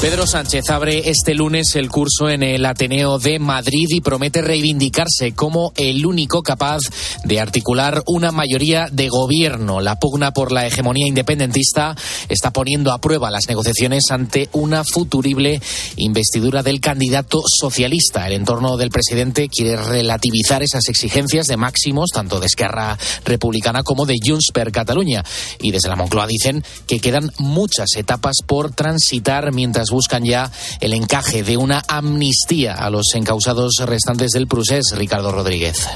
[0.00, 5.32] Pedro Sánchez abre este lunes el curso en el Ateneo de Madrid y promete reivindicarse
[5.34, 6.82] como el único capaz
[7.24, 9.80] de articular una mayoría de gobierno.
[9.80, 11.96] La pugna por la hegemonía independentista
[12.28, 15.60] está poniendo a prueba las negociaciones ante una futurible
[15.96, 18.28] investidura del candidato socialista.
[18.28, 24.06] El entorno del presidente quiere relativizar esas exigencias de máximos, tanto de Esquerra Republicana como
[24.06, 25.24] de Junts per Cataluña.
[25.60, 30.92] Y desde la Moncloa dicen que quedan muchas etapas por transitar mientras buscan ya el
[30.92, 35.88] encaje de una amnistía a los encausados restantes del procés, Ricardo Rodríguez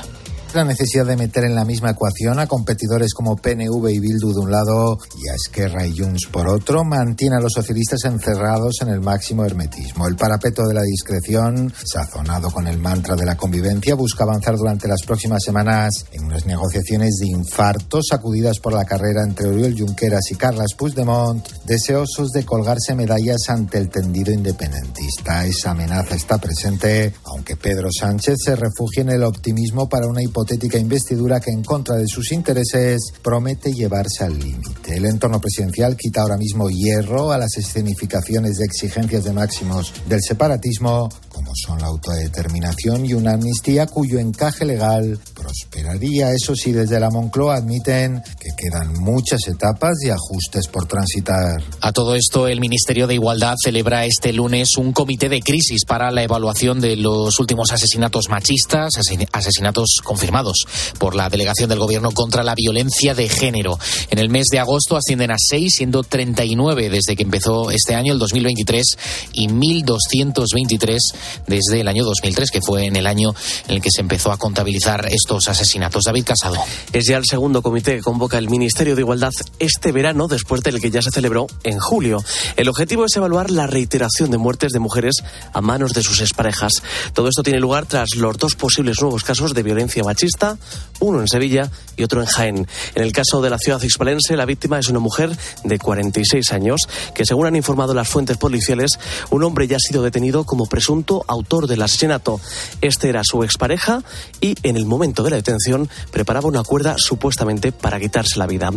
[0.55, 4.41] la necesidad de meter en la misma ecuación a competidores como PNV y Bildu de
[4.41, 8.89] un lado y a Esquerra y Junts por otro, mantiene a los socialistas encerrados en
[8.89, 10.07] el máximo hermetismo.
[10.07, 14.89] El parapeto de la discreción, sazonado con el mantra de la convivencia, busca avanzar durante
[14.89, 20.31] las próximas semanas en unas negociaciones de infarto sacudidas por la carrera entre Oriol Junqueras
[20.31, 25.47] y Carles Puigdemont, deseosos de colgarse medallas ante el tendido independentista.
[25.47, 30.42] Esa amenaza está presente, aunque Pedro Sánchez se refugia en el optimismo para una hipótesis
[30.43, 34.97] hipotética investidura que en contra de sus intereses promete llevarse al límite.
[34.97, 40.21] El entorno presidencial quita ahora mismo hierro a las escenificaciones de exigencias de máximos del
[40.21, 46.31] separatismo como son la autodeterminación y una amnistía cuyo encaje legal prosperaría.
[46.33, 51.63] Eso sí, desde la Moncloa admiten que quedan muchas etapas y ajustes por transitar.
[51.81, 56.11] A todo esto, el Ministerio de Igualdad celebra este lunes un comité de crisis para
[56.11, 58.93] la evaluación de los últimos asesinatos machistas,
[59.33, 60.32] asesinatos confirmados
[60.99, 63.79] por la delegación del Gobierno contra la violencia de género.
[64.11, 68.13] En el mes de agosto ascienden a seis, siendo 39 desde que empezó este año,
[68.13, 68.85] el 2023,
[69.33, 70.99] y 1.223
[71.47, 73.35] desde el año 2003, que fue en el año
[73.69, 76.05] en el que se empezó a contabilizar estos asesinatos.
[76.05, 76.57] David Casado.
[76.93, 80.81] Es ya el segundo comité que convoca el Ministerio de Igualdad este verano, después del
[80.81, 82.23] que ya se celebró en julio.
[82.57, 85.17] El objetivo es evaluar la reiteración de muertes de mujeres
[85.53, 86.73] a manos de sus exparejas.
[87.13, 90.22] Todo esto tiene lugar tras los dos posibles nuevos casos de violencia machista,
[91.01, 92.67] uno en Sevilla y otro en Jaén.
[92.95, 96.81] En el caso de la ciudad hispalense, la víctima es una mujer de 46 años
[97.15, 98.99] que, según han informado las fuentes policiales,
[99.31, 102.41] un hombre ya ha sido detenido como presunto autor del asesinato.
[102.81, 104.03] Este era su expareja
[104.41, 108.71] y en el momento de la detención preparaba una cuerda supuestamente para quitarse la vida.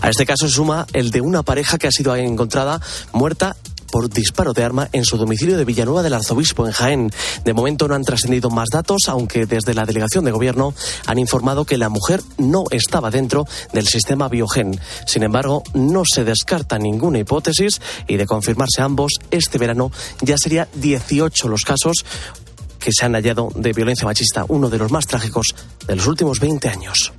[0.00, 2.80] A este caso se suma el de una pareja que ha sido encontrada
[3.12, 3.56] muerta
[3.90, 7.10] por disparo de arma en su domicilio de Villanueva del Arzobispo, en Jaén.
[7.44, 10.74] De momento no han trascendido más datos, aunque desde la delegación de gobierno
[11.06, 14.78] han informado que la mujer no estaba dentro del sistema Biogen.
[15.06, 19.90] Sin embargo, no se descarta ninguna hipótesis y de confirmarse ambos, este verano
[20.20, 22.04] ya sería 18 los casos
[22.78, 25.54] que se han hallado de violencia machista, uno de los más trágicos
[25.86, 27.12] de los últimos 20 años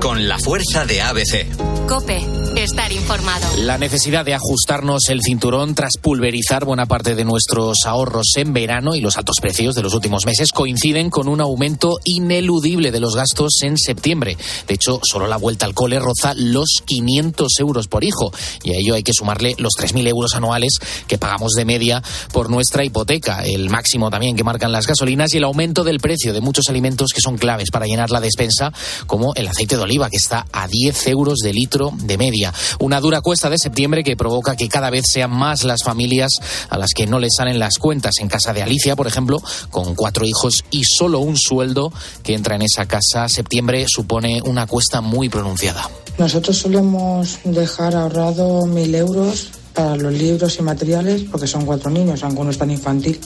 [0.00, 1.86] con la fuerza de ABC.
[1.88, 2.20] Cope,
[2.56, 3.46] estar informado.
[3.58, 8.96] La necesidad de ajustarnos el cinturón tras pulverizar buena parte de nuestros ahorros en verano
[8.96, 13.14] y los altos precios de los últimos meses coinciden con un aumento ineludible de los
[13.14, 14.36] gastos en septiembre.
[14.66, 18.32] De hecho, solo la vuelta al cole roza los 500 euros por hijo
[18.64, 22.50] y a ello hay que sumarle los 3.000 euros anuales que pagamos de media por
[22.50, 26.40] nuestra hipoteca, el máximo también que marcan las gasolinas y el aumento del precio de
[26.40, 28.72] muchos alimentos que son claves para llenar la despensa,
[29.06, 32.52] como el aceite de oliva, que está a 10 euros de litro de media.
[32.78, 36.30] Una dura cuesta de septiembre que provoca que cada vez sean más las familias
[36.68, 38.16] a las que no les salen las cuentas.
[38.20, 41.90] En casa de Alicia, por ejemplo, con cuatro hijos y solo un sueldo
[42.22, 45.88] que entra en esa casa, septiembre supone una cuesta muy pronunciada.
[46.18, 52.22] Nosotros solemos dejar ahorrado mil euros para los libros y materiales, porque son cuatro niños,
[52.22, 53.18] aunque uno es tan infantil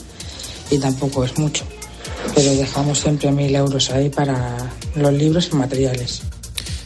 [0.69, 1.65] y tampoco es mucho
[2.33, 4.57] pero dejamos siempre mil euros ahí para
[4.95, 6.21] los libros y materiales.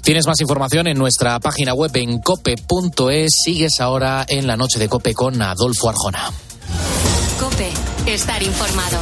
[0.01, 3.31] Tienes más información en nuestra página web en cope.es.
[3.43, 6.31] Sigues ahora en la noche de Cope con Adolfo Arjona.
[7.39, 7.71] Cope,
[8.05, 8.99] estar informado.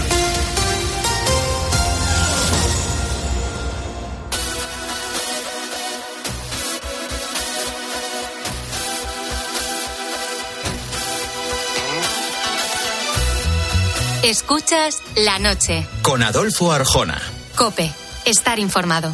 [14.23, 15.85] Escuchas la noche.
[16.01, 17.21] Con Adolfo Arjona.
[17.57, 17.91] Cope,
[18.23, 19.13] estar informado.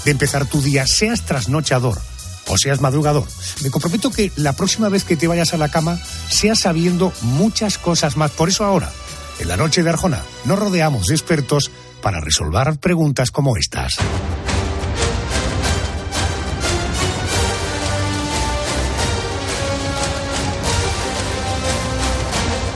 [0.06, 2.00] de empezar tu día, seas trasnochador
[2.48, 3.26] o seas madrugador.
[3.62, 7.78] Me comprometo que la próxima vez que te vayas a la cama seas sabiendo muchas
[7.78, 8.32] cosas más.
[8.32, 8.92] Por eso ahora,
[9.40, 11.72] en la noche de Arjona, nos rodeamos de expertos
[12.02, 13.98] para resolver preguntas como estas.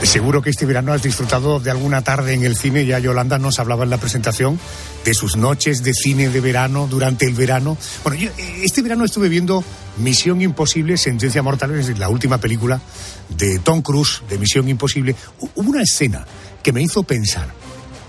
[0.03, 2.85] Seguro que este verano has disfrutado de alguna tarde en el cine.
[2.85, 4.59] Ya Yolanda nos hablaba en la presentación
[5.05, 7.77] de sus noches de cine de verano durante el verano.
[8.03, 8.29] Bueno, yo
[8.61, 9.63] este verano estuve viendo
[9.97, 12.81] Misión Imposible, Sentencia Mortal, es la última película
[13.29, 15.15] de Tom Cruise de Misión Imposible.
[15.39, 16.25] Hubo una escena
[16.61, 17.47] que me hizo pensar.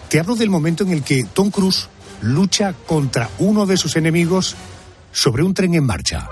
[0.08, 1.88] Te hablo del momento en el que Tom Cruise
[2.20, 4.56] lucha contra uno de sus enemigos
[5.12, 6.28] sobre un tren en marcha.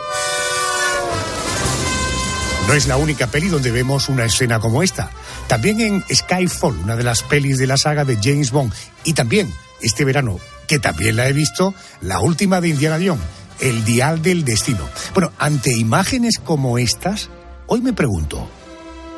[2.66, 5.10] No es la única peli donde vemos una escena como esta.
[5.50, 8.72] También en Skyfall, una de las pelis de la saga de James Bond.
[9.02, 9.52] Y también,
[9.82, 10.38] este verano,
[10.68, 13.24] que también la he visto, la última de Indiana Jones,
[13.58, 14.88] El Dial del Destino.
[15.12, 17.30] Bueno, ante imágenes como estas,
[17.66, 18.48] hoy me pregunto,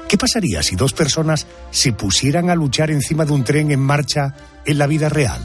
[0.08, 4.34] ¿qué pasaría si dos personas se pusieran a luchar encima de un tren en marcha
[4.64, 5.44] en la vida real?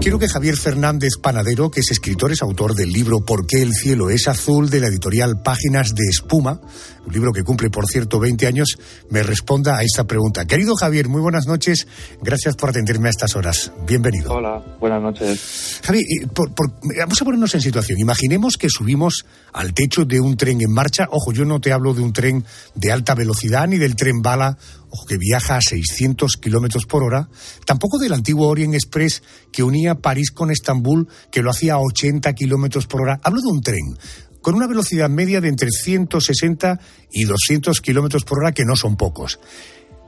[0.00, 3.74] Quiero que Javier Fernández Panadero, que es escritor, es autor del libro ¿Por qué el
[3.74, 4.70] cielo es azul?
[4.70, 6.58] de la editorial Páginas de Espuma,
[7.06, 8.78] un libro que cumple, por cierto, 20 años,
[9.10, 10.46] me responda a esta pregunta.
[10.46, 11.86] Querido Javier, muy buenas noches.
[12.22, 13.72] Gracias por atenderme a estas horas.
[13.86, 14.32] Bienvenido.
[14.32, 15.80] Hola, buenas noches.
[15.84, 16.04] Javier,
[16.34, 17.98] vamos a ponernos en situación.
[17.98, 21.08] Imaginemos que subimos al techo de un tren en marcha.
[21.10, 22.44] Ojo, yo no te hablo de un tren
[22.74, 24.56] de alta velocidad ni del tren bala
[24.90, 27.28] ojo, que viaja a 600 kilómetros por hora,
[27.64, 29.22] tampoco del antiguo Orient Express
[29.52, 33.20] que unía París con Estambul, que lo hacía a 80 kilómetros por hora.
[33.22, 33.96] Hablo de un tren
[34.40, 36.80] con una velocidad media de entre 160
[37.12, 39.38] y 200 kilómetros por hora, que no son pocos.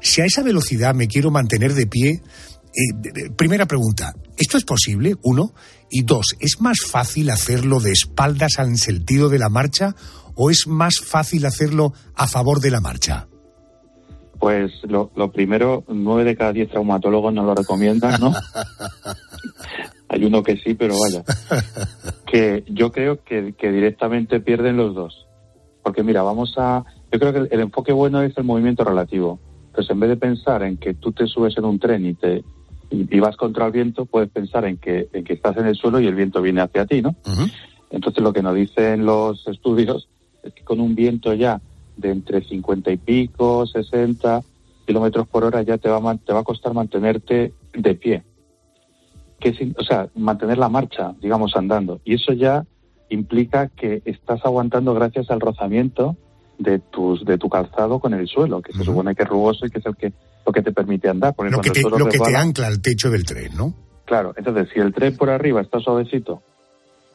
[0.01, 2.23] Si a esa velocidad me quiero mantener de pie,
[2.75, 5.17] eh, primera pregunta, ¿esto es posible?
[5.23, 5.55] Uno.
[5.91, 9.95] Y dos, ¿es más fácil hacerlo de espaldas al sentido de la marcha
[10.35, 13.29] o es más fácil hacerlo a favor de la marcha?
[14.43, 18.33] Pues lo, primero, nueve de cada diez traumatólogos nos lo recomiendan, ¿no?
[20.09, 21.23] Hay uno que sí, pero vaya.
[22.27, 25.29] Que yo creo que, directamente pierden los dos.
[25.85, 26.85] Porque mira, vamos a...
[27.13, 29.39] Yo creo que el, enfoque bueno es el movimiento relativo.
[29.67, 32.43] Entonces, en vez de pensar en que tú te subes en un tren y te
[32.91, 36.01] y, vas contra el viento, puedes pensar en que, en que estás en el suelo
[36.01, 37.15] y el viento viene hacia ti, ¿no?
[37.91, 40.09] Entonces, lo que nos dicen los estudios
[40.43, 41.61] es que con un viento ya
[41.97, 44.43] de entre 50 y pico, 60
[44.87, 48.23] kilómetros por hora ya te va, a, te va a costar mantenerte de pie.
[49.41, 52.01] Que, o sea, mantener la marcha, digamos, andando.
[52.05, 52.65] Y eso ya
[53.09, 56.17] implica que estás aguantando gracias al rozamiento
[56.59, 59.71] de tus de tu calzado con el suelo, que se supone que es rugoso y
[59.71, 60.13] que es el que
[60.47, 61.35] lo que te permite andar.
[61.37, 63.75] lo que, te, lo que te ancla al techo del tren, ¿no?
[64.05, 66.43] Claro, entonces si el tren por arriba está suavecito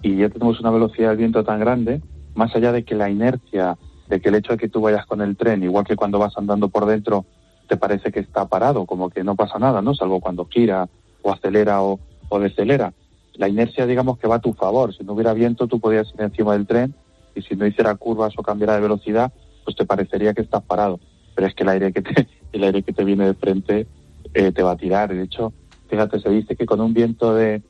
[0.02, 2.02] y ya tenemos una velocidad del viento tan grande,
[2.36, 3.78] más allá de que la inercia
[4.10, 6.38] de que el hecho de que tú vayas con el tren, igual que cuando vas
[6.38, 7.26] andando por dentro,
[7.68, 9.94] te parece que está parado, como que no pasa nada, ¿no?
[9.94, 10.88] Salvo cuando gira
[11.22, 12.00] o acelera o,
[12.30, 12.94] o decelera.
[13.34, 14.96] La inercia, digamos, que va a tu favor.
[14.96, 16.96] Si no hubiera viento, tú podías ir encima del tren
[17.36, 19.32] y si no hiciera curvas o cambiara de velocidad,
[19.64, 21.00] pues te parecería que estás parado.
[21.36, 23.88] Pero es que el aire que te, el aire que te viene de frente
[24.34, 25.14] eh, te va a tirar.
[25.14, 25.54] De hecho,
[25.90, 27.62] fíjate, se dice que con un viento de,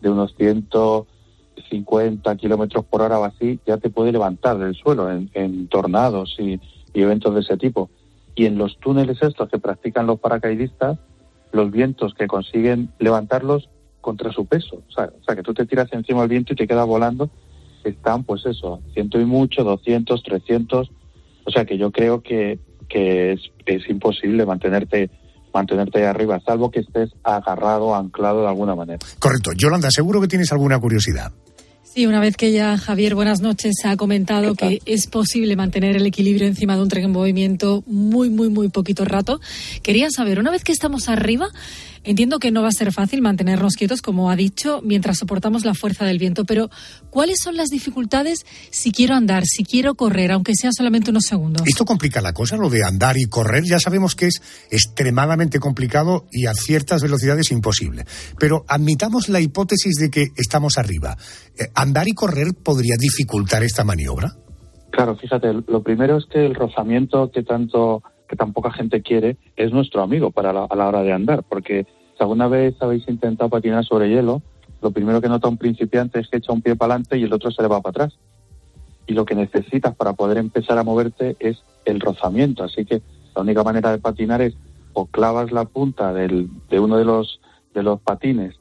[0.00, 0.68] de unos 100,
[1.70, 6.60] 50 kilómetros por hora o así, ya te puede levantar del suelo en, tornados y,
[6.94, 7.90] eventos de ese tipo.
[8.34, 10.98] Y en los túneles estos que practican los paracaidistas,
[11.52, 13.68] los vientos que consiguen levantarlos
[14.00, 14.82] contra su peso.
[14.88, 17.30] O sea, o sea, que tú te tiras encima del viento y te quedas volando,
[17.84, 20.90] están pues eso, ciento y mucho, 200, 300.
[21.44, 25.10] O sea que yo creo que, que es, es imposible mantenerte
[25.52, 28.98] mantenerte ahí arriba, salvo que estés agarrado, anclado de alguna manera.
[29.18, 29.52] Correcto.
[29.56, 31.32] Yolanda, seguro que tienes alguna curiosidad.
[31.94, 36.06] Sí, una vez que ya Javier, buenas noches, ha comentado que es posible mantener el
[36.06, 39.42] equilibrio encima de un tren en movimiento muy, muy, muy poquito rato,
[39.82, 41.50] quería saber, una vez que estamos arriba,
[42.04, 45.72] Entiendo que no va a ser fácil mantenernos quietos, como ha dicho, mientras soportamos la
[45.72, 46.68] fuerza del viento, pero
[47.10, 51.62] ¿cuáles son las dificultades si quiero andar, si quiero correr, aunque sea solamente unos segundos?
[51.64, 53.62] Esto complica la cosa, lo de andar y correr.
[53.64, 58.04] Ya sabemos que es extremadamente complicado y a ciertas velocidades imposible.
[58.36, 61.16] Pero admitamos la hipótesis de que estamos arriba.
[61.56, 64.30] Eh, ¿Andar y correr podría dificultar esta maniobra?
[64.92, 69.36] Claro, fíjate, lo primero es que el rozamiento que tanto que tan poca gente quiere,
[69.56, 71.84] es nuestro amigo para a la hora de andar, porque
[72.16, 74.42] si alguna vez habéis intentado patinar sobre hielo,
[74.80, 77.32] lo primero que nota un principiante es que echa un pie para adelante y el
[77.32, 78.18] otro se le va para atrás.
[79.08, 82.62] Y lo que necesitas para poder empezar a moverte es el rozamiento.
[82.62, 83.02] Así que
[83.34, 84.54] la única manera de patinar es
[84.92, 87.40] o clavas la punta del, de uno de los,
[87.74, 88.54] de los patines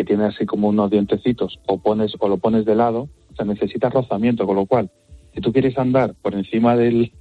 [0.00, 3.90] que tiene así como unos dientecitos o pones o lo pones de lado, se necesita
[3.90, 4.90] rozamiento, con lo cual,
[5.34, 7.12] si tú quieres andar por encima del,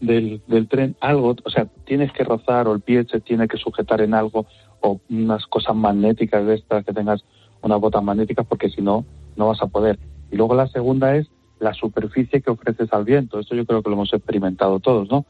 [0.00, 3.56] del, del, tren, algo, o sea, tienes que rozar o el pie se tiene que
[3.56, 4.46] sujetar en algo
[4.80, 7.24] o unas cosas magnéticas de estas, que tengas
[7.62, 9.04] unas botas magnéticas, porque si no,
[9.36, 10.00] no vas a poder.
[10.32, 11.28] Y luego la segunda es
[11.60, 13.38] la superficie que ofreces al viento.
[13.38, 15.24] Esto yo creo que lo hemos experimentado todos, ¿no?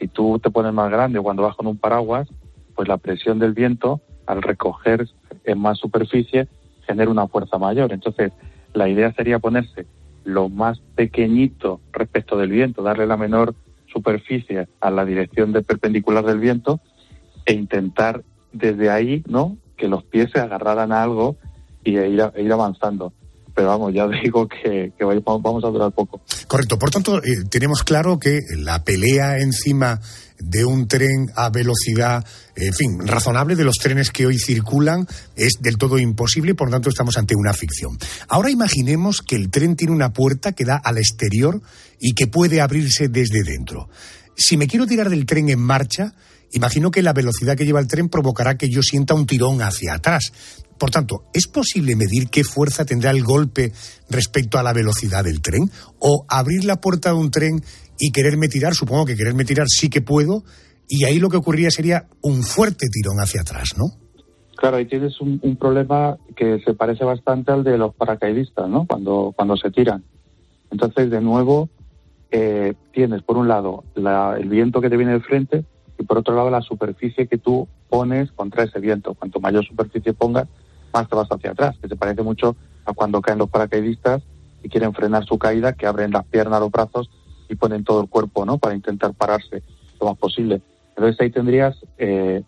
[0.00, 2.26] Si tú te pones más grande cuando vas con un paraguas,
[2.74, 5.08] pues la presión del viento al recoger
[5.48, 6.48] en más superficie
[6.86, 7.92] genera una fuerza mayor.
[7.92, 8.32] Entonces,
[8.74, 9.86] la idea sería ponerse
[10.24, 13.54] lo más pequeñito respecto del viento, darle la menor
[13.92, 16.80] superficie a la dirección de perpendicular del viento
[17.46, 19.56] e intentar desde ahí, ¿no?
[19.76, 21.36] Que los pies se agarraran a algo
[21.84, 23.12] y e ir, ir avanzando
[23.58, 26.20] pero vamos, ya digo que, que, vamos a durar poco.
[26.46, 30.00] Correcto, por tanto, eh, tenemos claro que la pelea encima
[30.38, 35.54] de un tren a velocidad, en fin, razonable de los trenes que hoy circulan es
[35.60, 37.98] del todo imposible, por lo tanto estamos ante una ficción.
[38.28, 41.60] Ahora imaginemos que el tren tiene una puerta que da al exterior
[42.00, 43.88] y que puede abrirse desde dentro.
[44.36, 46.14] Si me quiero tirar del tren en marcha,
[46.52, 49.94] imagino que la velocidad que lleva el tren provocará que yo sienta un tirón hacia
[49.94, 50.32] atrás.
[50.78, 53.72] Por tanto, ¿es posible medir qué fuerza tendrá el golpe
[54.08, 55.70] respecto a la velocidad del tren?
[55.98, 57.60] ¿O abrir la puerta de un tren
[57.98, 58.74] y quererme tirar?
[58.74, 60.44] Supongo que quererme tirar sí que puedo.
[60.88, 63.86] Y ahí lo que ocurriría sería un fuerte tirón hacia atrás, ¿no?
[64.56, 68.86] Claro, ahí tienes un, un problema que se parece bastante al de los paracaidistas, ¿no?
[68.86, 70.02] Cuando, cuando se tiran.
[70.70, 71.68] Entonces, de nuevo,
[72.30, 75.64] eh, tienes por un lado la, el viento que te viene de frente
[75.98, 79.14] y por otro lado la superficie que tú pones contra ese viento.
[79.14, 80.48] Cuanto mayor superficie pongas,
[80.98, 84.22] más te vas hacia atrás, que se parece mucho a cuando caen los paracaidistas
[84.62, 87.10] y quieren frenar su caída, que abren las piernas, los brazos
[87.48, 88.58] y ponen todo el cuerpo, ¿no?
[88.58, 89.62] Para intentar pararse
[90.00, 90.60] lo más posible.
[90.96, 92.42] Entonces ahí tendrías eh,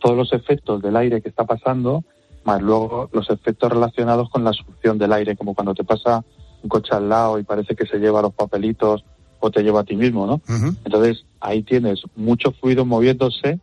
[0.00, 2.04] todos los efectos del aire que está pasando,
[2.44, 6.24] más luego los efectos relacionados con la succión del aire, como cuando te pasa
[6.62, 9.04] un coche al lado y parece que se lleva los papelitos
[9.40, 10.40] o te lleva a ti mismo, ¿no?
[10.84, 13.60] Entonces ahí tienes mucho fluido moviéndose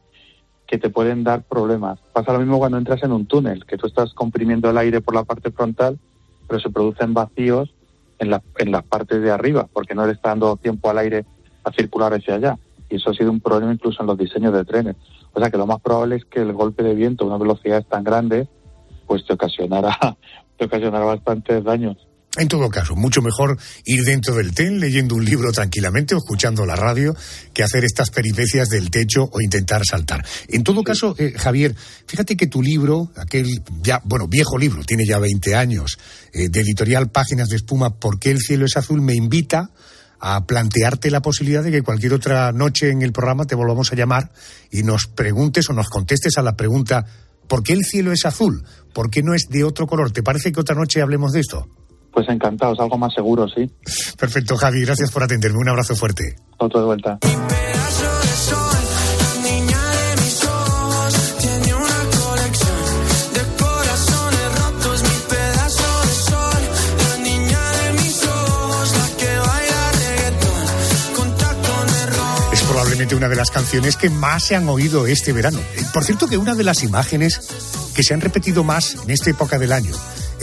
[0.67, 1.99] que te pueden dar problemas.
[2.13, 5.15] Pasa lo mismo cuando entras en un túnel, que tú estás comprimiendo el aire por
[5.15, 5.99] la parte frontal,
[6.47, 7.73] pero se producen vacíos
[8.19, 11.25] en, la, en las partes de arriba, porque no le está dando tiempo al aire
[11.63, 12.57] a circular hacia allá.
[12.89, 14.95] Y eso ha sido un problema incluso en los diseños de trenes.
[15.33, 17.83] O sea que lo más probable es que el golpe de viento a una velocidad
[17.85, 18.47] tan grande,
[19.07, 19.97] pues te ocasionará,
[20.57, 21.97] te bastantes daños.
[22.35, 26.65] En todo caso, mucho mejor ir dentro del TEN leyendo un libro tranquilamente o escuchando
[26.65, 27.15] la radio
[27.53, 30.25] que hacer estas peripecias del techo o intentar saltar.
[30.47, 31.75] En todo caso, eh, Javier,
[32.07, 35.99] fíjate que tu libro, aquel ya, bueno, viejo libro, tiene ya 20 años,
[36.33, 39.01] eh, de editorial Páginas de Espuma, ¿Por qué el cielo es azul?
[39.01, 39.69] me invita
[40.19, 43.95] a plantearte la posibilidad de que cualquier otra noche en el programa te volvamos a
[43.95, 44.31] llamar
[44.71, 47.05] y nos preguntes o nos contestes a la pregunta
[47.47, 48.63] ¿por qué el cielo es azul?
[48.91, 50.11] ¿Por qué no es de otro color?
[50.11, 51.67] ¿Te parece que otra noche hablemos de esto?
[52.13, 53.69] Pues encantados, algo más seguro, sí.
[54.17, 55.57] Perfecto, Javi, gracias por atenderme.
[55.57, 56.35] Un abrazo fuerte.
[56.57, 57.17] Otro de vuelta.
[72.51, 75.59] Es probablemente una de las canciones que más se han oído este verano.
[75.91, 77.41] Por cierto que una de las imágenes
[77.95, 79.93] que se han repetido más en esta época del año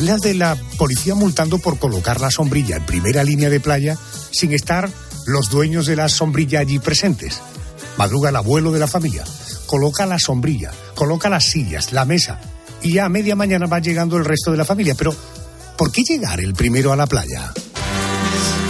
[0.00, 3.98] es la de la policía multando por colocar la sombrilla en primera línea de playa
[4.30, 4.88] sin estar
[5.26, 7.42] los dueños de la sombrilla allí presentes.
[7.98, 9.24] Madruga el abuelo de la familia,
[9.66, 12.40] coloca la sombrilla, coloca las sillas, la mesa
[12.82, 14.94] y ya a media mañana va llegando el resto de la familia.
[14.94, 15.14] Pero,
[15.76, 17.52] ¿por qué llegar el primero a la playa?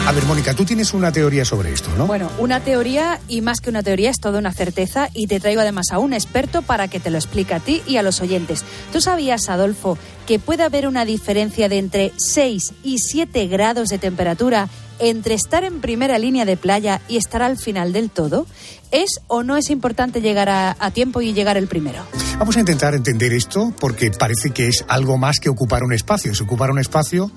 [0.07, 2.07] A ver, Mónica, tú tienes una teoría sobre esto, ¿no?
[2.07, 5.61] Bueno, una teoría y más que una teoría es toda una certeza y te traigo
[5.61, 8.64] además a un experto para que te lo explique a ti y a los oyentes.
[8.92, 13.99] ¿Tú sabías, Adolfo, que puede haber una diferencia de entre 6 y 7 grados de
[13.99, 18.47] temperatura entre estar en primera línea de playa y estar al final del todo?
[18.90, 22.02] ¿Es o no es importante llegar a, a, tiempo y llegar el primero?
[22.38, 26.33] Vamos a intentar entender esto porque parece que es algo más que ocupar un espacio.
[26.33, 27.30] Es ocupar un espacio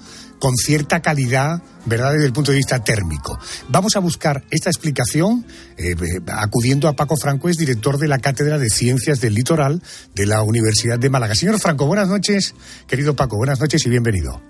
[0.43, 3.39] con cierta calidad, ¿verdad?, desde el punto de vista térmico.
[3.69, 5.45] Vamos a buscar esta explicación
[5.77, 5.95] eh,
[6.27, 9.81] acudiendo a Paco Franco, es director de la Cátedra de Ciencias del Litoral
[10.13, 11.33] de la Universidad de Málaga.
[11.33, 12.55] Señor Franco, buenas noches.
[12.87, 14.41] Querido Paco, buenas noches y bienvenido.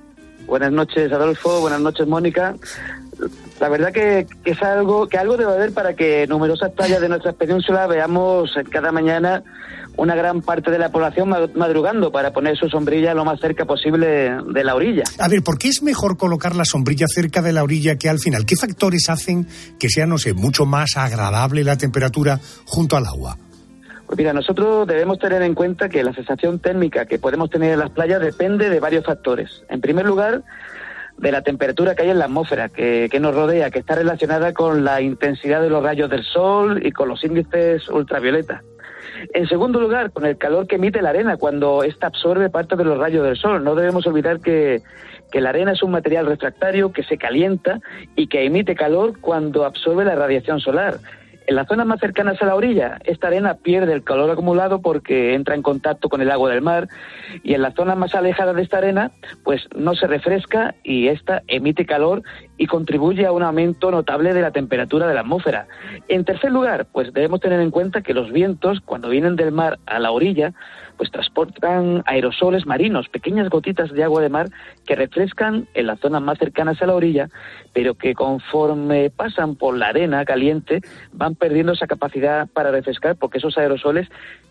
[0.48, 1.62] Buenas noches, Adolfo.
[1.62, 2.56] Buenas noches, Mónica.
[3.60, 7.10] La verdad que, que, es algo que algo debe haber para que numerosas playas de
[7.10, 9.44] nuestra península veamos cada mañana
[9.96, 14.32] una gran parte de la población madrugando para poner su sombrilla lo más cerca posible
[14.54, 15.04] de la orilla.
[15.20, 18.20] A ver, ¿por qué es mejor colocar la sombrilla cerca de la orilla que al
[18.20, 18.46] final?
[18.46, 19.48] ¿Qué factores hacen
[19.80, 23.38] que sea, no sé, mucho más agradable la temperatura junto al agua?
[24.08, 27.80] Pues mira, nosotros debemos tener en cuenta que la sensación térmica que podemos tener en
[27.80, 29.64] las playas depende de varios factores.
[29.70, 30.44] En primer lugar,
[31.18, 34.54] de la temperatura que hay en la atmósfera que, que, nos rodea, que está relacionada
[34.54, 38.64] con la intensidad de los rayos del sol y con los índices ultravioleta.
[39.34, 42.84] En segundo lugar, con el calor que emite la arena cuando ésta absorbe parte de
[42.84, 43.64] los rayos del sol.
[43.64, 44.82] No debemos olvidar que,
[45.32, 47.80] que la arena es un material refractario que se calienta
[48.16, 50.98] y que emite calor cuando absorbe la radiación solar.
[51.46, 55.34] En las zonas más cercanas a la orilla, esta arena pierde el calor acumulado porque
[55.34, 56.88] entra en contacto con el agua del mar
[57.44, 59.12] y en las zonas más alejadas de esta arena,
[59.44, 62.24] pues no se refresca y esta emite calor
[62.58, 65.68] y contribuye a un aumento notable de la temperatura de la atmósfera.
[66.08, 69.80] En tercer lugar, pues debemos tener en cuenta que los vientos, cuando vienen del mar
[69.86, 70.54] a la orilla,
[70.98, 74.50] pues transportan aerosoles marinos, pequeñas gotitas de agua de mar
[74.86, 77.30] que refrescan en las zonas más cercanas a la orilla,
[77.74, 80.82] pero que conforme pasan por la arena caliente
[81.12, 84.08] van perdiendo esa capacidad para refrescar porque esos aerosoles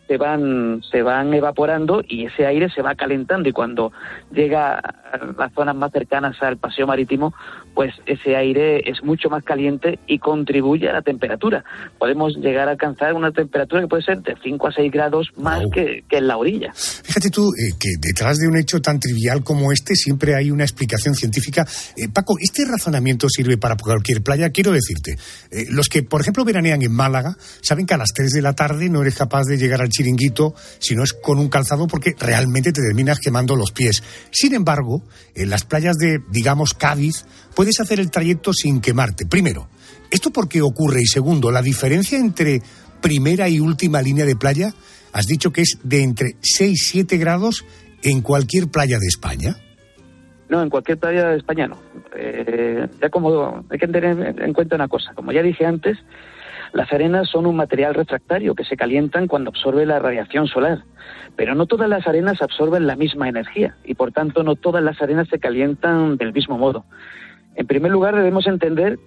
[0.07, 3.93] se van se van evaporando y ese aire se va calentando y cuando
[4.33, 7.35] llega a las zonas más cercanas al paseo marítimo,
[7.75, 11.65] pues ese aire es mucho más caliente y contribuye a la temperatura.
[11.99, 15.63] Podemos llegar a alcanzar una temperatura que puede ser de 5 a 6 grados más
[15.73, 16.73] que, que, en la orilla.
[16.75, 20.65] Fíjate tú eh, que detrás de un hecho tan trivial como este siempre hay una
[20.65, 21.67] explicación científica.
[21.97, 24.51] Eh, Paco, ¿este razonamiento sirve para cualquier playa?
[24.51, 25.17] Quiero decirte,
[25.51, 28.55] eh, los que, por ejemplo, veranean en Málaga, saben que a las 3 de la
[28.55, 32.17] tarde no eres capaz de llegar al chiringuito si no es con un calzado porque
[32.19, 34.03] realmente te terminas quemando los pies.
[34.33, 35.05] Sin embargo,
[35.37, 39.27] en las playas de, digamos, Cádiz, puedes hacer el trayecto sin quemarte.
[39.27, 39.69] Primero,
[40.11, 41.03] ¿esto por qué ocurre?
[41.03, 42.61] Y segundo, la diferencia entre
[43.01, 44.73] primera y última línea de playa,
[45.13, 47.65] has dicho que es de entre 6 y 7 grados
[48.03, 49.57] en cualquier playa de España.
[50.49, 51.79] No, en cualquier playa de España no.
[52.17, 55.99] Eh, ya como hay que tener en cuenta una cosa, como ya dije antes,
[56.73, 60.85] las arenas son un material refractario que se calientan cuando absorbe la radiación solar,
[61.37, 65.01] pero no todas las arenas absorben la misma energía y por tanto no todas las
[65.03, 66.85] arenas se calientan del mismo modo.
[67.57, 68.99] En primer lugar debemos entender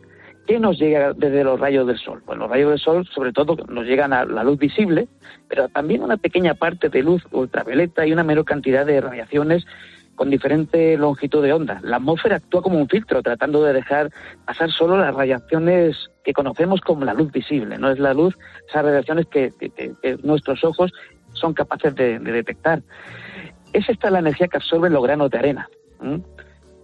[0.45, 2.21] qué nos llega desde los rayos del sol.
[2.23, 5.07] Pues los rayos del sol sobre todo nos llegan a la luz visible,
[5.47, 9.65] pero también una pequeña parte de luz ultravioleta y una menor cantidad de radiaciones
[10.15, 11.79] con diferente longitud de onda.
[11.83, 14.11] La atmósfera actúa como un filtro, tratando de dejar
[14.45, 17.77] pasar solo las radiaciones que conocemos como la luz visible.
[17.77, 19.51] No es la luz, esas radiaciones que,
[20.23, 20.91] nuestros ojos
[21.33, 22.81] son capaces de, de, detectar.
[23.73, 25.69] Es esta la energía que absorben los granos de arena.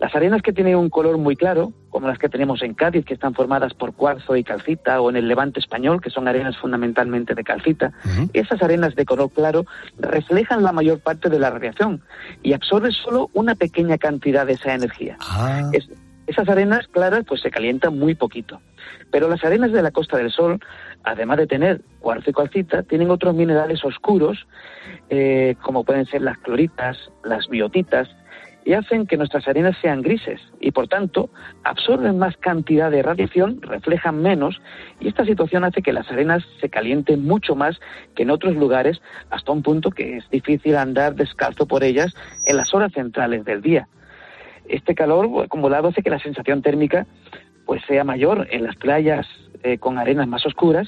[0.02, 3.14] Las arenas que tienen un color muy claro, como las que tenemos en Cádiz, que
[3.14, 7.36] están formadas por cuarzo y calcita, o en el levante español, que son arenas fundamentalmente
[7.36, 8.30] de calcita, uh -huh.
[8.34, 9.64] esas arenas de color claro
[10.00, 12.02] reflejan la mayor parte de la radiación
[12.42, 15.18] y absorben solo una pequeña cantidad de esa energía.
[15.20, 15.70] Ah.
[15.72, 15.88] Es,
[16.26, 18.60] esas arenas claras pues se calientan muy poquito.
[19.12, 20.60] Pero las arenas de la Costa del Sol,
[21.04, 24.48] además de tener cuarzo y calcita, tienen otros minerales oscuros,
[25.10, 28.10] eh, como pueden ser las cloritas, las biotitas,
[28.64, 31.30] y hacen que nuestras arenas sean grises y por tanto
[31.64, 34.62] absorben más cantidad de radiación, reflejan menos
[35.00, 37.80] y esta situación hace que las arenas se calienten mucho más
[38.16, 42.14] que en otros lugares hasta un punto que es difícil andar descalzo por ellas
[42.46, 43.88] en las horas centrales del día.
[44.70, 47.08] Este calor acumulado hace que la sensación térmica
[47.66, 49.26] pues sea mayor en las playas
[49.64, 50.88] eh, con arenas más oscuras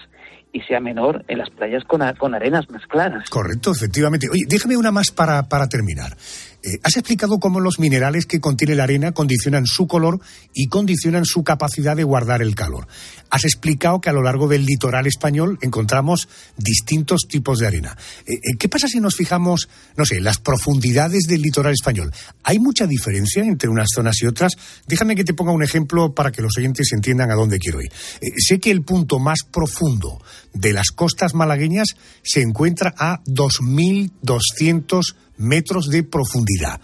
[0.51, 3.29] y sea menor en las playas con, con arenas más claras.
[3.29, 4.27] Correcto, efectivamente.
[4.31, 6.15] Oye, déjame una más para, para terminar.
[6.63, 10.21] Eh, has explicado cómo los minerales que contiene la arena condicionan su color
[10.53, 12.87] y condicionan su capacidad de guardar el calor.
[13.33, 17.97] Has explicado que a lo largo del litoral español encontramos distintos tipos de arena.
[18.27, 22.13] Eh, eh, ¿Qué pasa si nos fijamos, no sé, las profundidades del litoral español?
[22.43, 24.53] ¿Hay mucha diferencia entre unas zonas y otras?
[24.85, 27.91] Déjame que te ponga un ejemplo para que los oyentes entiendan a dónde quiero ir.
[28.21, 30.21] Eh, sé que el punto más profundo
[30.53, 36.79] de las costas malagueñas se encuentra a 2.200 metros de profundidad.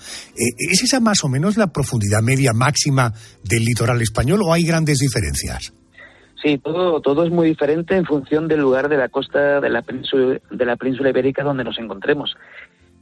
[0.57, 4.97] ¿Es esa más o menos la profundidad media máxima del litoral español o hay grandes
[4.97, 5.73] diferencias?
[6.41, 9.81] Sí, todo, todo es muy diferente en función del lugar de la costa de la,
[9.81, 12.37] península, de la península ibérica donde nos encontremos.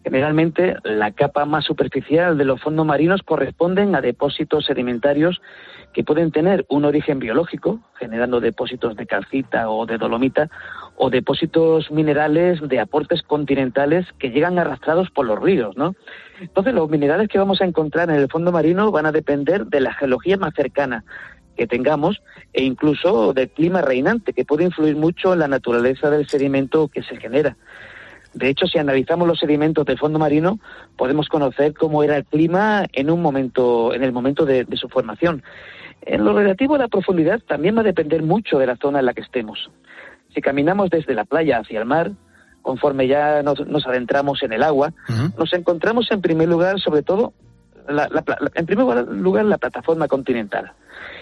[0.04, 5.41] Generalmente, la capa más superficial de los fondos marinos corresponden a depósitos sedimentarios
[5.93, 10.50] que pueden tener un origen biológico, generando depósitos de calcita o de dolomita,
[10.95, 15.93] o depósitos minerales de aportes continentales que llegan arrastrados por los ríos, ¿no?
[16.39, 19.82] Entonces, los minerales que vamos a encontrar en el fondo marino van a depender de
[19.82, 21.04] la geología más cercana
[21.58, 22.22] que tengamos
[22.54, 27.04] e incluso del clima reinante, que puede influir mucho en la naturaleza del sedimento que
[27.04, 27.58] se genera.
[28.34, 30.60] De hecho, si analizamos los sedimentos del fondo marino,
[30.96, 34.88] podemos conocer cómo era el clima en un momento, en el momento de, de su
[34.88, 35.43] formación.
[36.02, 39.06] En lo relativo a la profundidad, también va a depender mucho de la zona en
[39.06, 39.72] la que estemos.
[40.34, 42.12] Si caminamos desde la playa hacia el mar,
[42.62, 45.38] conforme ya nos, nos adentramos en el agua, uh -huh.
[45.38, 47.34] nos encontramos en primer lugar, sobre todo,
[48.56, 50.74] en primer lugar, la plataforma continental,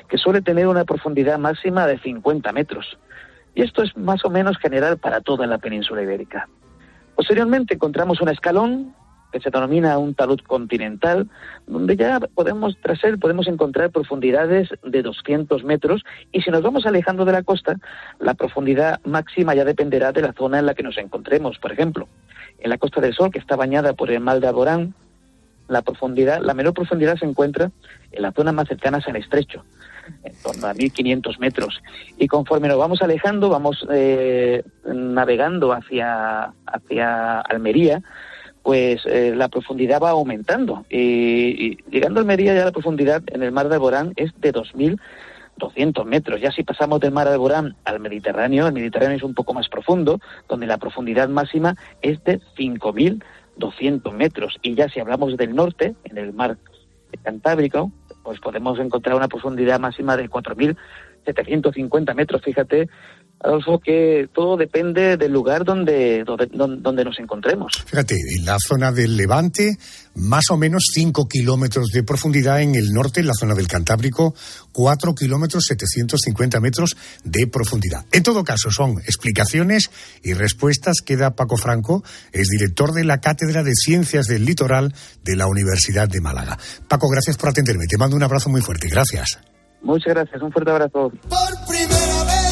[0.08, 2.98] que suele tener una profundidad máxima de 50 metros.
[3.54, 6.48] Y esto es más o menos general para toda la península ibérica.
[7.16, 8.94] Posteriormente encontramos un escalón
[9.32, 11.28] que se denomina un talud continental,
[11.68, 16.86] donde ya podemos, tras él, podemos encontrar profundidades de 200 metros y si nos vamos
[16.86, 17.76] alejando de la costa,
[18.20, 21.60] la profundidad máxima ya dependerá de la zona en la que nos encontremos.
[21.60, 22.08] Por ejemplo,
[22.60, 24.94] en la Costa del Sol, que está bañada por el Mal de Alborán,
[25.68, 27.72] la profundidad, la menor profundidad se encuentra
[28.14, 29.66] en la zona más cercana al estrecho,
[30.24, 31.82] en torno a 1500 metros.
[32.18, 38.02] Y conforme nos vamos alejando, vamos eh, navegando hacia, hacia Almería,
[38.64, 40.86] pues eh, la profundidad va aumentando.
[40.90, 46.06] Y, llegando a Almería ya la profundidad en el mar de Alborán es de 2.200
[46.06, 46.42] metros.
[46.42, 49.70] Ya si pasamos del mar de Alborán al Mediterráneo, el Mediterráneo es un poco más
[49.70, 53.24] profundo, donde la profundidad máxima es de 5.000
[53.58, 54.58] 200 metros.
[54.62, 56.58] Y ya si hablamos del norte, en el mar
[57.24, 57.92] Cantábrico,
[58.26, 62.42] pues podemos encontrar una profundidad máxima de 4.750 metros.
[62.42, 62.90] Fíjate
[63.40, 67.84] Adolfo, que todo depende del lugar donde, donde, nos encontremos.
[67.86, 69.78] Fíjate, en la zona del Levante,
[70.16, 74.34] más o menos 5 kilómetros de profundidad, en el norte, en la zona del Cantábrico,
[74.72, 78.06] 4 kilómetros 750 metros de profundidad.
[78.12, 79.92] En todo caso, son explicaciones
[80.24, 84.94] y respuestas que da Paco Franco, es director de la Cátedra de Ciencias del Litoral
[85.24, 86.58] de la Universidad de Málaga.
[86.88, 87.86] Paco, gracias por atenderme.
[87.88, 88.88] Te mando un abrazo muy fuerte.
[88.90, 89.40] Gracias.
[89.82, 90.42] Muchas gracias.
[90.42, 91.12] Un fuerte abrazo.
[91.30, 92.45] Por primera vez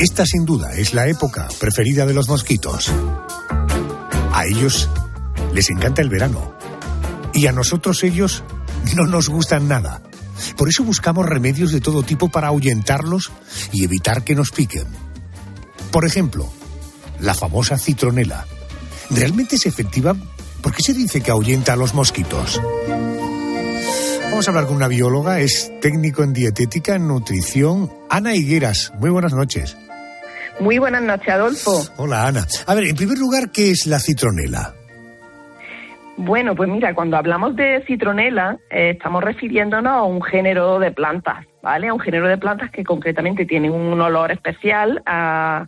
[0.00, 2.88] Esta sin duda es la época preferida de los mosquitos.
[4.32, 4.88] A ellos
[5.52, 6.54] les encanta el verano.
[7.34, 8.44] Y a nosotros ellos
[8.94, 10.00] no nos gustan nada.
[10.56, 13.32] Por eso buscamos remedios de todo tipo para ahuyentarlos
[13.72, 14.86] y evitar que nos piquen.
[15.90, 16.48] Por ejemplo,
[17.18, 18.46] la famosa citronela.
[19.10, 20.14] ¿Realmente es efectiva?
[20.62, 22.60] ¿Por qué se dice que ahuyenta a los mosquitos?
[24.30, 28.92] Vamos a hablar con una bióloga, es técnico en dietética, en nutrición, Ana Higueras.
[29.00, 29.76] Muy buenas noches.
[30.60, 31.72] Muy buenas noches, Adolfo.
[31.96, 32.46] Hola, Ana.
[32.66, 34.74] A ver, en primer lugar, ¿qué es la citronela?
[36.16, 41.46] Bueno, pues mira, cuando hablamos de citronela, eh, estamos refiriéndonos a un género de plantas,
[41.62, 41.88] ¿vale?
[41.88, 45.66] A un género de plantas que concretamente tienen un olor especial a,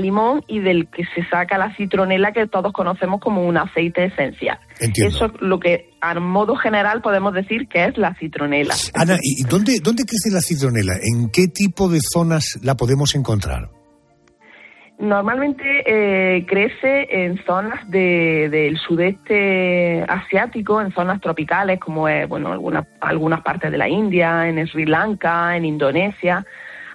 [0.00, 4.58] limón y del que se saca la citronela que todos conocemos como un aceite esencial.
[4.80, 5.14] Entiendo.
[5.14, 8.74] Eso es lo que a modo general podemos decir que es la citronela.
[8.94, 10.94] Ana, ¿y dónde, dónde crece la citronela?
[10.94, 13.68] ¿En qué tipo de zonas la podemos encontrar?
[15.02, 22.86] Normalmente eh, crece en zonas del sudeste asiático, en zonas tropicales como es, bueno, algunas,
[23.00, 26.46] algunas partes de la India, en Sri Lanka, en Indonesia,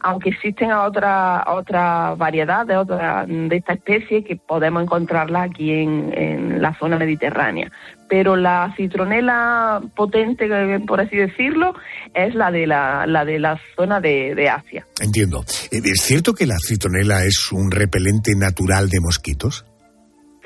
[0.01, 6.62] aunque existen otras otra variedades otra, de esta especie que podemos encontrarla aquí en, en,
[6.62, 7.71] la zona mediterránea.
[8.10, 10.47] Pero la citronela potente,
[10.88, 11.73] por así decirlo,
[12.13, 14.86] es la de la, la, de la zona de, de Asia.
[15.01, 15.43] Entiendo.
[15.71, 19.65] Eh, ¿Es cierto que la citronela es un repelente natural de mosquitos?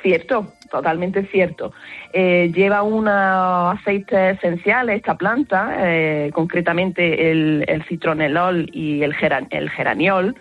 [0.01, 1.73] Cierto, totalmente cierto.
[2.13, 9.13] Eh, lleva un aceite esencial esta planta, eh, concretamente el, citronelol y el,
[9.51, 10.35] el geraniol,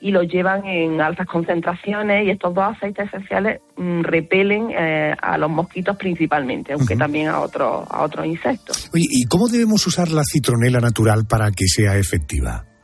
[0.00, 5.38] y lo llevan en altas concentraciones y estos dos aceites esenciales mm, repelen eh, a
[5.38, 8.90] los mosquitos principalmente, aunque también a otros a otros insectos.
[8.92, 12.75] Oye, ¿y cómo debemos usar la citronela natural para que sea efectiva?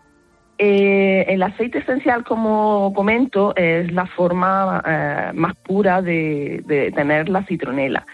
[0.64, 7.44] Eh, el aceite esencial, como comento, es la forma eh, más pura de, tener la
[7.46, 8.06] citronela.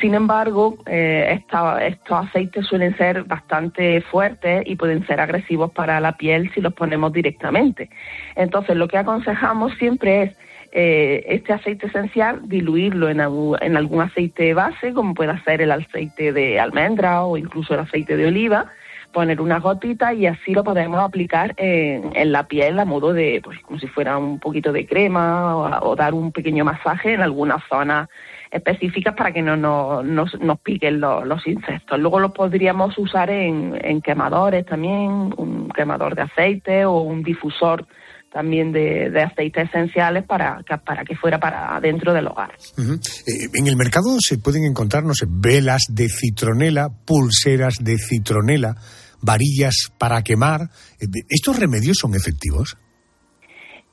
[0.00, 6.16] Sin embargo, eh, estos aceites suelen ser bastante fuertes y pueden ser agresivos para la
[6.16, 7.90] piel si los ponemos directamente.
[8.36, 10.36] Entonces, lo que aconsejamos siempre es
[10.70, 16.60] este aceite esencial diluirlo en, en algún aceite base, como puede ser el aceite de
[16.60, 18.70] almendra o incluso el aceite de oliva,
[19.12, 23.40] poner unas gotitas y así lo podemos aplicar en, en la piel a modo de,
[23.42, 27.62] pues como si fuera un poquito de crema o, dar un pequeño masaje en algunas
[27.68, 28.08] zonas
[28.50, 31.98] específicas para que no nos, nos, piquen los, los insectos.
[31.98, 37.86] Luego lo podríamos usar en, en quemadores también, un quemador de aceite o un difusor
[38.32, 42.52] también de, de aceites esenciales para que, para que fuera para dentro del hogar.
[42.78, 48.76] Eh, en el mercado se pueden encontrar, no sé, velas de citronela, pulseras de citronela,
[49.22, 50.62] varillas para quemar.
[51.00, 52.76] Eh, ¿Estos remedios son efectivos?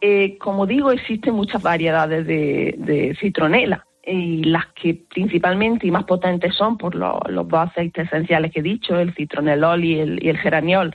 [0.02, 6.04] Eh, como digo, existen muchas variedades de, de citronela y las que principalmente y más
[6.04, 10.24] potentes son por lo- los dos aceites esenciales que he dicho, el citronelol y el,
[10.24, 10.94] y el geraniol,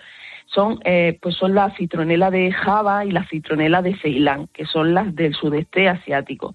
[0.54, 4.94] son eh, pues son la citronela de Java y la citronela de Ceilán, que son
[4.94, 6.54] las del sudeste asiático.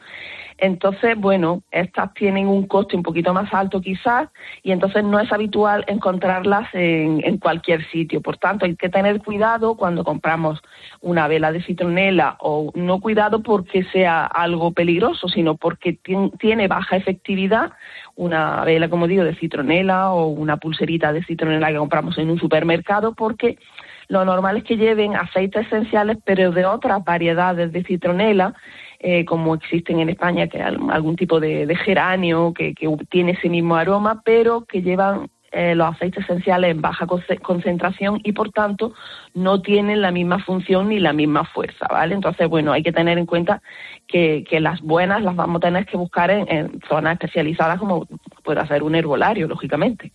[0.58, 4.30] Entonces, bueno, estas tienen un coste un poquito más alto quizás
[4.64, 8.22] y entonces no es habitual encontrarlas en, en cualquier sitio.
[8.22, 10.62] Por tanto, hay que tener cuidado cuando compramos
[11.02, 16.68] una vela de citronela o no cuidado porque sea algo peligroso, sino porque tien- tiene
[16.70, 17.74] baja efectividad
[18.16, 22.40] una vela, como digo, de citronela o una pulserita de citronela que compramos en un
[22.40, 23.58] supermercado porque
[24.08, 28.54] lo normal es que lleven aceites esenciales, pero de otras variedades de citronela,
[29.00, 33.50] eh, como existen en España, que algún tipo de, de geranio que, que tiene ese
[33.50, 38.52] mismo aroma, pero que llevan eh, los aceites esenciales en baja conce- concentración y por
[38.52, 38.94] tanto
[39.34, 42.14] no tienen la misma función ni la misma fuerza, ¿vale?
[42.14, 43.62] Entonces, bueno, hay que tener en cuenta
[44.08, 48.06] que, que las buenas las vamos a tener que buscar en, en zonas especializadas como
[48.44, 50.12] puede hacer un herbolario, lógicamente.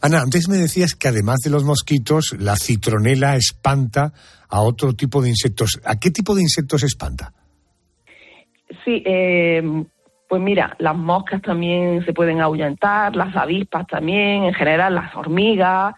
[0.00, 4.12] Ana, antes me decías que además de los mosquitos, la citronela espanta
[4.48, 5.80] a otro tipo de insectos.
[5.84, 7.32] ¿A qué tipo de insectos espanta?
[8.84, 9.62] Sí, eh,
[10.30, 15.96] pues mira, las moscas también se pueden ahuyentar, las avispas también, en general las hormigas,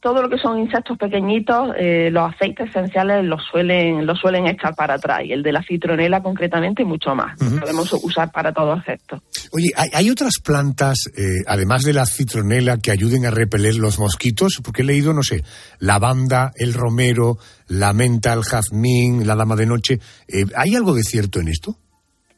[0.00, 4.74] todo lo que son insectos pequeñitos, eh, los aceites esenciales los suelen, los suelen echar
[4.74, 7.40] para atrás y el de la citronela concretamente mucho más.
[7.40, 9.22] Lo podemos usar para todos estos.
[9.50, 13.98] Oye, ¿hay, hay otras plantas, eh, además de la citronela, que ayuden a repeler los
[13.98, 14.60] mosquitos?
[14.62, 15.42] Porque he leído, no sé,
[15.78, 20.00] lavanda, el romero, la menta, el jazmín, la dama de noche.
[20.28, 21.78] Eh, ¿Hay algo de cierto en esto?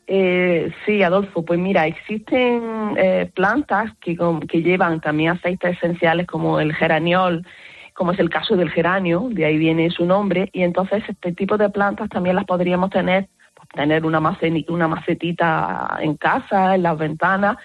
[0.07, 4.17] Eh, sí, Adolfo, pues mira, existen eh, plantas que,
[4.49, 7.47] que llevan también aceites esenciales como el geraniol,
[7.95, 11.57] como es el caso del geranio, de ahí viene su nombre, y entonces este tipo
[11.57, 16.83] de plantas también las podríamos tener, pues, tener una, maceni- una macetita en casa, en
[16.83, 17.57] las ventanas,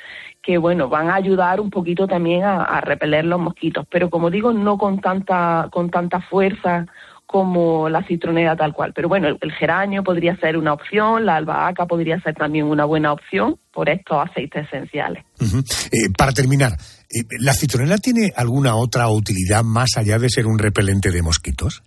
[0.41, 4.30] que bueno, van a ayudar un poquito también a, a repeler los mosquitos, pero como
[4.30, 6.86] digo, no con tanta, con tanta fuerza
[7.28, 8.94] como la citronela tal cual.
[8.96, 12.86] Pero bueno, el, el geranio podría ser una opción, la albahaca podría ser también una
[12.86, 15.24] buena opción por estos aceites esenciales.
[15.40, 20.58] Eh, para terminar, eh, ¿la citronela tiene alguna otra utilidad más allá de ser un
[20.58, 21.84] repelente de mosquitos?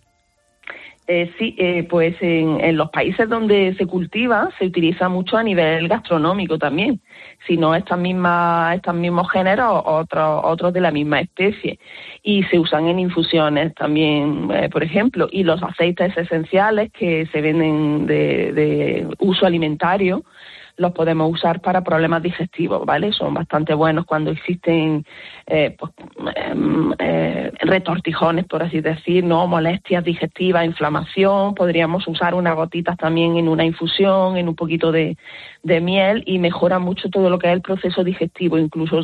[1.12, 5.42] Eh, sí, eh, pues en, en los países donde se cultiva se utiliza mucho a
[5.42, 7.00] nivel gastronómico también.
[7.48, 11.80] Si no estas mismas, estos mismos géneros, otros otros de la misma especie.
[12.22, 15.28] Y se usan en infusiones también, eh, por ejemplo.
[15.32, 20.22] Y los aceites esenciales que se venden de, de uso alimentario
[20.80, 23.12] los podemos usar para problemas digestivos, ¿vale?
[23.12, 25.04] Son bastante buenos cuando existen
[25.46, 25.92] eh, pues,
[26.34, 29.46] em, eh, retortijones, por así decir, ¿no?
[29.46, 31.54] Molestias digestivas, inflamación.
[31.54, 35.18] Podríamos usar unas gotitas también en una infusión, en un poquito de,
[35.62, 38.56] de miel y mejora mucho todo lo que es el proceso digestivo.
[38.56, 39.02] Incluso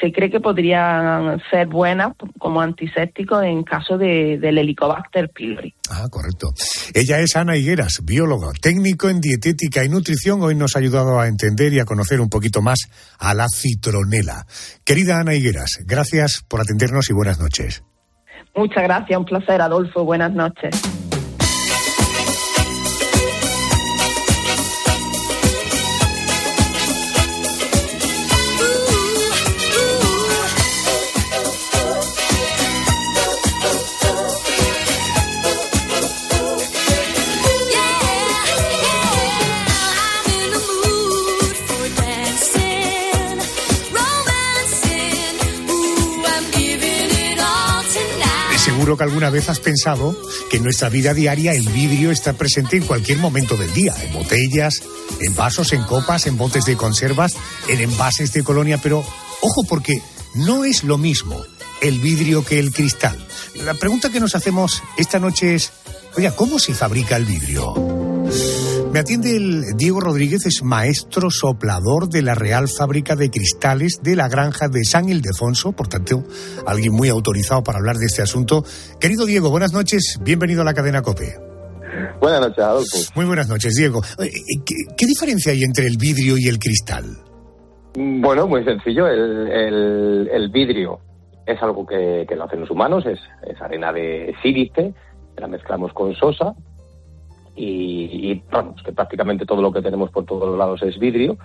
[0.00, 5.74] se cree que podrían ser buenas como antisépticos en caso de, del Helicobacter pylori.
[5.90, 6.52] Ah, correcto.
[6.94, 10.42] Ella es Ana Higueras, bióloga, técnico en dietética y nutrición.
[10.42, 12.78] Hoy nos ha ayudado a entender y a conocer un poquito más
[13.18, 14.46] a la citronela.
[14.84, 17.82] Querida Ana Higueras, gracias por atendernos y buenas noches.
[18.54, 20.04] Muchas gracias, un placer, Adolfo.
[20.04, 20.70] Buenas noches.
[48.88, 50.16] Seguro que alguna vez has pensado
[50.48, 54.14] que en nuestra vida diaria el vidrio está presente en cualquier momento del día, en
[54.14, 54.80] botellas,
[55.20, 57.34] en vasos, en copas, en botes de conservas,
[57.68, 59.04] en envases de colonia, pero
[59.42, 60.00] ojo porque
[60.36, 61.38] no es lo mismo
[61.82, 63.18] el vidrio que el cristal.
[63.56, 65.70] La pregunta que nos hacemos esta noche es,
[66.16, 67.74] oiga, ¿cómo se fabrica el vidrio?
[68.92, 74.16] Me atiende el Diego Rodríguez, es maestro soplador de la Real Fábrica de Cristales de
[74.16, 76.24] la Granja de San Ildefonso, por tanto,
[76.66, 78.64] alguien muy autorizado para hablar de este asunto.
[78.98, 81.34] Querido Diego, buenas noches, bienvenido a la cadena COPE.
[82.20, 82.96] Buenas noches, Adolfo.
[83.14, 84.00] Muy buenas noches, Diego.
[84.20, 84.30] Eh,
[84.64, 87.04] ¿Qué, qué diferencia hay entre el vidrio y el cristal?
[87.94, 89.06] Bueno, muy sencillo.
[89.06, 91.00] El, el- el vidrio
[91.46, 94.94] es algo que, que lo hacen los humanos, es, es arena de sílice,
[95.36, 96.54] la mezclamos con sosa
[97.58, 101.36] y, y, vamos, que prácticamente todo lo que tenemos por todos los lados es vidrio.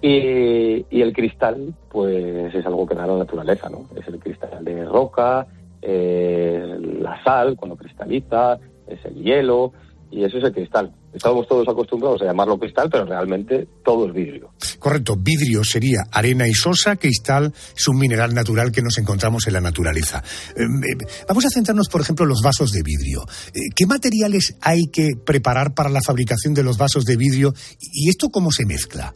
[0.00, 3.86] Y, el cristal, pues es algo que da la naturaleza, ¿no?
[3.96, 5.46] Es el cristal de roca,
[5.82, 9.72] la sal cuando cristaliza, es el hielo
[10.10, 10.90] y eso es el cristal.
[11.12, 14.50] Estamos todos acostumbrados a llamarlo cristal, pero realmente todo es vidrio.
[14.78, 19.52] Correcto, vidrio sería arena y sosa, cristal es un mineral natural que nos encontramos en
[19.54, 20.22] la naturaleza.
[20.56, 23.22] Eh, eh, vamos a centrarnos, por ejemplo, en los vasos de vidrio.
[23.54, 28.08] Eh, ¿Qué materiales hay que preparar para la fabricación de los vasos de vidrio y
[28.08, 29.14] esto cómo se mezcla?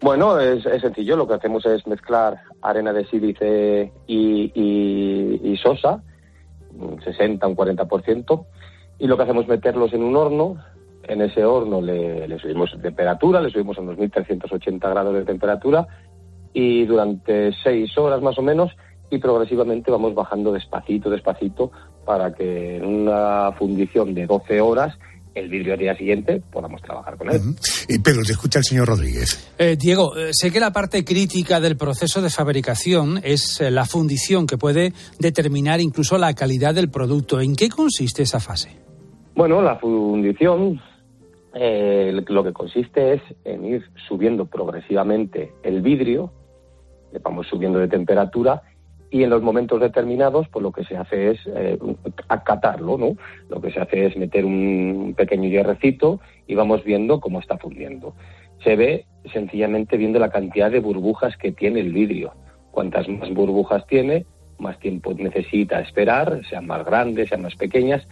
[0.00, 1.16] Bueno, es, es sencillo.
[1.16, 6.02] Lo que hacemos es mezclar arena de sílice y, y- y sosa,
[6.72, 8.46] un 60, un 40%,
[8.98, 10.56] y lo que hacemos es meterlos en un horno.
[11.04, 15.86] En ese horno le, le subimos temperatura, le subimos a unos 1380 grados de temperatura
[16.52, 18.70] y durante seis horas más o menos
[19.10, 21.70] y progresivamente vamos bajando despacito, despacito
[22.04, 24.98] para que en una fundición de 12 horas
[25.34, 27.40] el vidrio al día siguiente podamos trabajar con él.
[27.88, 29.52] Eh, Pedro, te escucha el señor Rodríguez.
[29.58, 33.84] Eh, Diego, eh, sé que la parte crítica del proceso de fabricación es eh, la
[33.84, 37.40] fundición que puede determinar incluso la calidad del producto.
[37.40, 38.87] ¿En qué consiste esa fase?
[39.38, 40.80] Bueno, la fundición
[41.54, 46.32] eh, lo que consiste es en ir subiendo progresivamente el vidrio,
[47.22, 48.62] vamos subiendo de temperatura
[49.12, 51.78] y en los momentos determinados pues lo que se hace es eh,
[52.26, 53.16] acatarlo, ¿no?
[53.48, 58.14] Lo que se hace es meter un pequeño hierrecito y vamos viendo cómo está fundiendo.
[58.64, 62.32] Se ve sencillamente viendo la cantidad de burbujas que tiene el vidrio.
[62.72, 64.26] Cuantas más burbujas tiene,
[64.58, 68.04] más tiempo necesita esperar, sean más grandes, sean más pequeñas,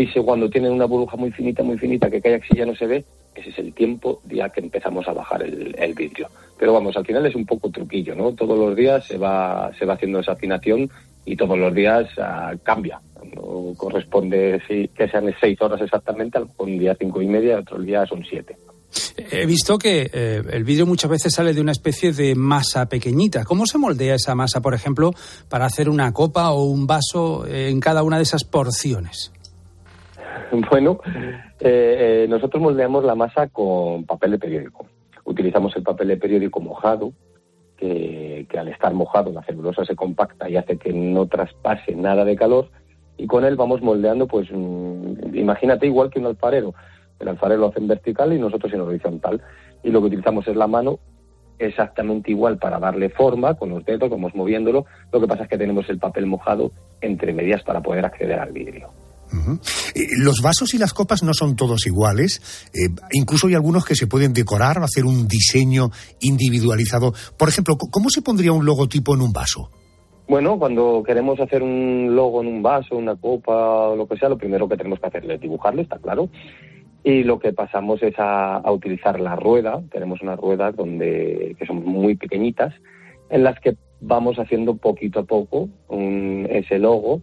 [0.00, 2.86] y cuando tiene una burbuja muy finita, muy finita, que calla que ya no se
[2.86, 6.28] ve, ese es el tiempo ya que empezamos a bajar el, vidrio.
[6.56, 8.32] Pero vamos, al final es un poco truquillo, ¿no?
[8.32, 10.88] Todos los días se va, se va haciendo esa afinación
[11.24, 13.00] y todos los días ah, cambia.
[13.34, 18.24] No corresponde que sean seis horas exactamente, un día cinco y media, otro día son
[18.24, 18.56] siete.
[19.30, 23.44] He visto que eh, el vidrio muchas veces sale de una especie de masa pequeñita.
[23.44, 25.12] ¿Cómo se moldea esa masa, por ejemplo,
[25.48, 29.32] para hacer una copa o un vaso en cada una de esas porciones?
[30.70, 31.00] Bueno,
[31.60, 34.86] eh, eh, nosotros moldeamos la masa con papel de periódico.
[35.24, 37.12] Utilizamos el papel de periódico mojado,
[37.76, 42.24] que, que al estar mojado la celulosa se compacta y hace que no traspase nada
[42.24, 42.70] de calor.
[43.16, 46.74] Y con él vamos moldeando, pues mm, imagínate igual que un alfarero.
[47.18, 49.42] El alfarero lo hace en vertical y nosotros en horizontal.
[49.82, 50.98] Y lo que utilizamos es la mano
[51.58, 54.86] exactamente igual para darle forma con los dedos, vamos moviéndolo.
[55.12, 56.70] Lo que pasa es que tenemos el papel mojado
[57.00, 58.88] entre medias para poder acceder al vidrio.
[59.94, 62.40] Eh, Los vasos y las copas no son todos iguales.
[62.74, 67.12] eh, incluso hay algunos que se pueden decorar, hacer un diseño individualizado.
[67.36, 69.70] Por ejemplo, ¿cómo se pondría un logotipo en un vaso?
[70.28, 74.28] Bueno, cuando queremos hacer un logo en un vaso, una copa o lo que sea,
[74.28, 76.28] lo primero que tenemos que hacer es dibujarlo, está claro.
[77.02, 79.80] Y lo que pasamos es a, a utilizar la rueda.
[79.90, 82.74] Tenemos unas ruedas donde, que son muy pequeñitas,
[83.30, 87.22] en las que vamos haciendo poquito a poco un- ese logo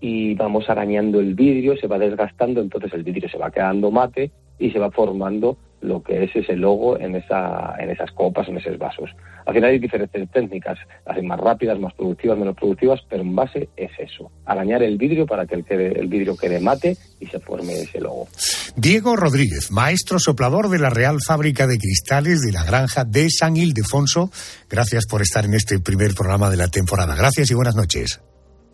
[0.00, 4.30] y vamos arañando el vidrio, se va desgastando, entonces el vidrio se va quedando mate
[4.58, 8.56] y se va formando lo que es ese logo en, esa, en esas copas, en
[8.56, 9.10] esos vasos.
[9.44, 13.68] Al final hay diferentes técnicas, las más rápidas, más productivas, menos productivas, pero en base
[13.76, 17.38] es eso, arañar el vidrio para que el, quede- el vidrio quede mate y se
[17.38, 18.28] forme ese logo.
[18.76, 23.56] Diego Rodríguez, maestro soplador de la Real Fábrica de Cristales de la Granja de San
[23.58, 24.30] Ildefonso.
[24.70, 27.14] Gracias por estar en este primer programa de la temporada.
[27.14, 28.22] Gracias y buenas noches.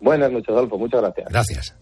[0.01, 1.27] Buenas noches, Adolfo, muchas gracias.
[1.29, 1.75] Gracias.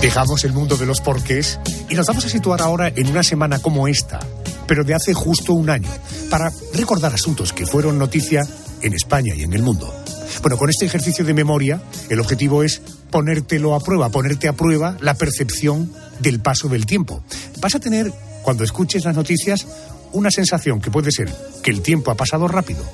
[0.00, 1.58] Dejamos el mundo de los porqués
[1.90, 4.20] y nos vamos a situar ahora en una semana como esta,
[4.68, 5.90] pero de hace justo un año,
[6.30, 8.46] para recordar asuntos que fueron noticia
[8.80, 9.92] en España y en el mundo.
[10.40, 12.80] Bueno, con este ejercicio de memoria, el objetivo es
[13.10, 17.24] ponértelo a prueba, ponerte a prueba la percepción del paso del tiempo.
[17.60, 19.66] Vas a tener, cuando escuches las noticias,
[20.12, 21.32] una sensación que puede ser
[21.62, 22.84] que el tiempo ha pasado rápido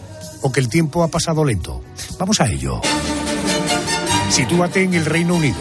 [0.42, 1.82] o que el tiempo ha pasado lento.
[2.18, 2.80] Vamos a ello.
[4.30, 5.58] Sitúate en el Reino Unido,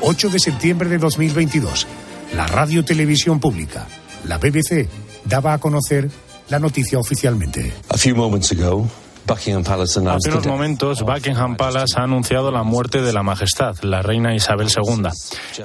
[0.00, 1.86] 8 de septiembre de 2022.
[2.34, 3.86] La Radio Televisión Pública,
[4.24, 4.88] la BBC,
[5.24, 6.10] daba a conocer
[6.48, 7.72] la noticia oficialmente.
[7.90, 8.88] A few moments ago,
[10.16, 14.68] Hace unos momentos, Buckingham Palace ha anunciado la muerte de la Majestad, la reina Isabel
[14.68, 15.08] II.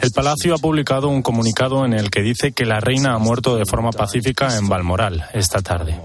[0.02, 3.56] El palacio ha publicado un comunicado en el que dice que la reina ha muerto
[3.56, 6.00] de forma pacífica en Balmoral esta tarde.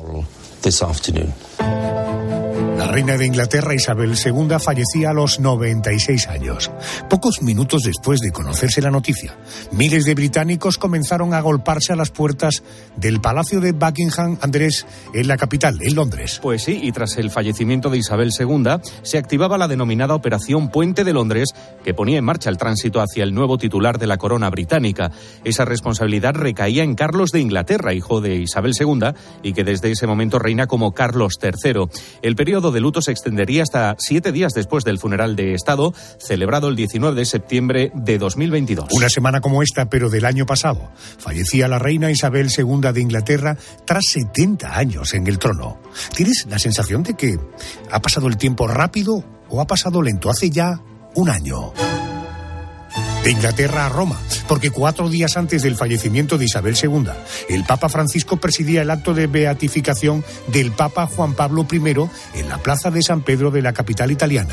[2.77, 6.73] La reina de Inglaterra Isabel II fallecía a los 96 años.
[7.09, 9.37] Pocos minutos después de conocerse la noticia,
[9.71, 12.65] miles de británicos comenzaron a golparse a las puertas
[12.97, 16.41] del Palacio de Buckingham, Andrés, en la capital, en Londres.
[16.43, 18.65] Pues sí, y tras el fallecimiento de Isabel II,
[19.03, 21.51] se activaba la denominada Operación Puente de Londres,
[21.85, 25.13] que ponía en marcha el tránsito hacia el nuevo titular de la corona británica.
[25.45, 29.15] Esa responsabilidad recaía en Carlos de Inglaterra, hijo de Isabel II,
[29.45, 31.87] y que desde ese momento reina como Carlos III.
[32.23, 36.69] El periodo de luto se extendería hasta siete días después del funeral de Estado, celebrado
[36.69, 38.89] el 19 de septiembre de 2022.
[38.93, 43.57] Una semana como esta, pero del año pasado, fallecía la reina Isabel II de Inglaterra
[43.87, 45.81] tras 70 años en el trono.
[46.15, 47.39] ¿Tienes la sensación de que
[47.91, 50.31] ha pasado el tiempo rápido o ha pasado lento?
[50.31, 50.81] Hace ya
[51.15, 51.73] un año
[53.25, 57.07] de Inglaterra a Roma, porque cuatro días antes del fallecimiento de Isabel II,
[57.49, 61.77] el Papa Francisco presidía el acto de beatificación del Papa Juan Pablo I
[62.39, 64.53] en la plaza de San Pedro de la capital italiana.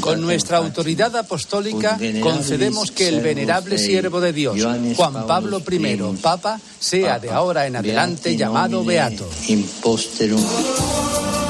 [0.00, 4.56] Con nuestra autoridad apostólica concedemos que el venerable siervo de Dios,
[4.96, 9.28] Juan Pablo I, Papa, sea de ahora en adelante llamado Beato.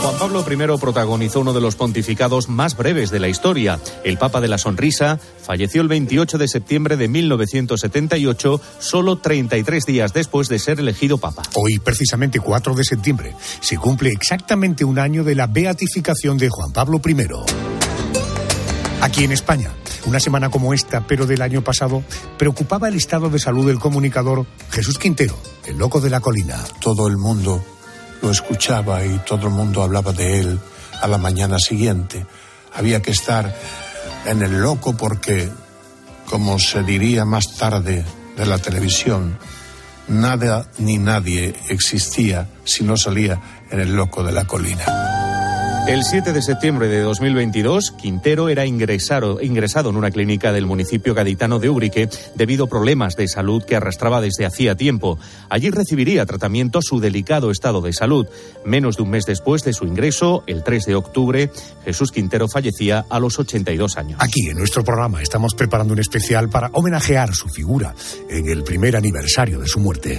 [0.03, 3.81] Juan Pablo I protagonizó uno de los pontificados más breves de la historia.
[4.05, 10.13] El Papa de la Sonrisa falleció el 28 de septiembre de 1978, solo 33 días
[10.13, 11.43] después de ser elegido Papa.
[11.55, 16.73] Hoy, precisamente 4 de septiembre, se cumple exactamente un año de la beatificación de Juan
[16.73, 17.17] Pablo I.
[19.03, 19.73] Aquí en España,
[20.07, 22.03] una semana como esta, pero del año pasado,
[22.39, 25.37] preocupaba el estado de salud del comunicador Jesús Quintero,
[25.67, 26.59] el loco de la colina.
[26.81, 27.63] Todo el mundo
[28.23, 30.59] lo escuchaba y todo el mundo hablaba de él
[31.01, 32.27] a la mañana siguiente.
[32.75, 33.55] Había que estar
[34.27, 35.49] en el loco porque,
[36.29, 38.05] como se diría más tarde
[38.37, 39.39] de la televisión,
[40.09, 43.41] nada ni nadie existía si no salía
[43.71, 45.16] en el loco de la colina.
[45.87, 51.61] El 7 de septiembre de 2022, Quintero era ingresado, en una clínica del municipio gaditano
[51.61, 55.17] de Ubrique debido a problemas de salud que arrastraba desde hacía tiempo.
[55.49, 58.27] Allí recibiría tratamiento su delicado estado de salud.
[58.65, 61.51] Menos de un mes después de su ingreso, el 3 de octubre,
[61.85, 64.19] Jesús Quintero fallecía a los 82 años.
[64.21, 67.95] Aquí en nuestro programa estamos preparando un especial para homenajear su figura
[68.29, 70.17] en el primer aniversario de su muerte.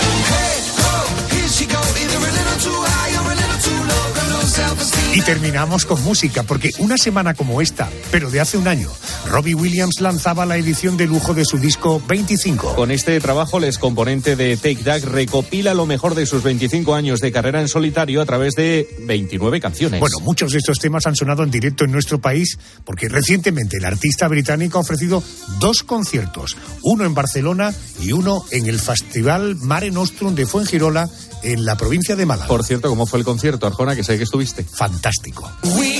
[5.18, 8.88] Y terminamos con música, porque una semana como esta, pero de hace un año,
[9.26, 12.76] Robbie Williams lanzaba la edición de lujo de su disco 25.
[12.76, 17.20] Con este trabajo, el excomponente de Take That recopila lo mejor de sus 25 años
[17.20, 20.00] de carrera en solitario a través de 29 canciones.
[20.00, 23.86] Bueno, muchos de estos temas han sonado en directo en nuestro país, porque recientemente el
[23.86, 25.24] artista británico ha ofrecido
[25.60, 31.10] dos conciertos, uno en Barcelona y uno en el Festival Mare Nostrum de Fuengirola,
[31.44, 32.48] en la provincia de Málaga.
[32.48, 33.96] Por cierto, ¿cómo fue el concierto, Arjona?
[33.96, 34.64] Que sé que estuviste.
[34.64, 35.52] Fantástico.
[35.64, 35.98] Bueno,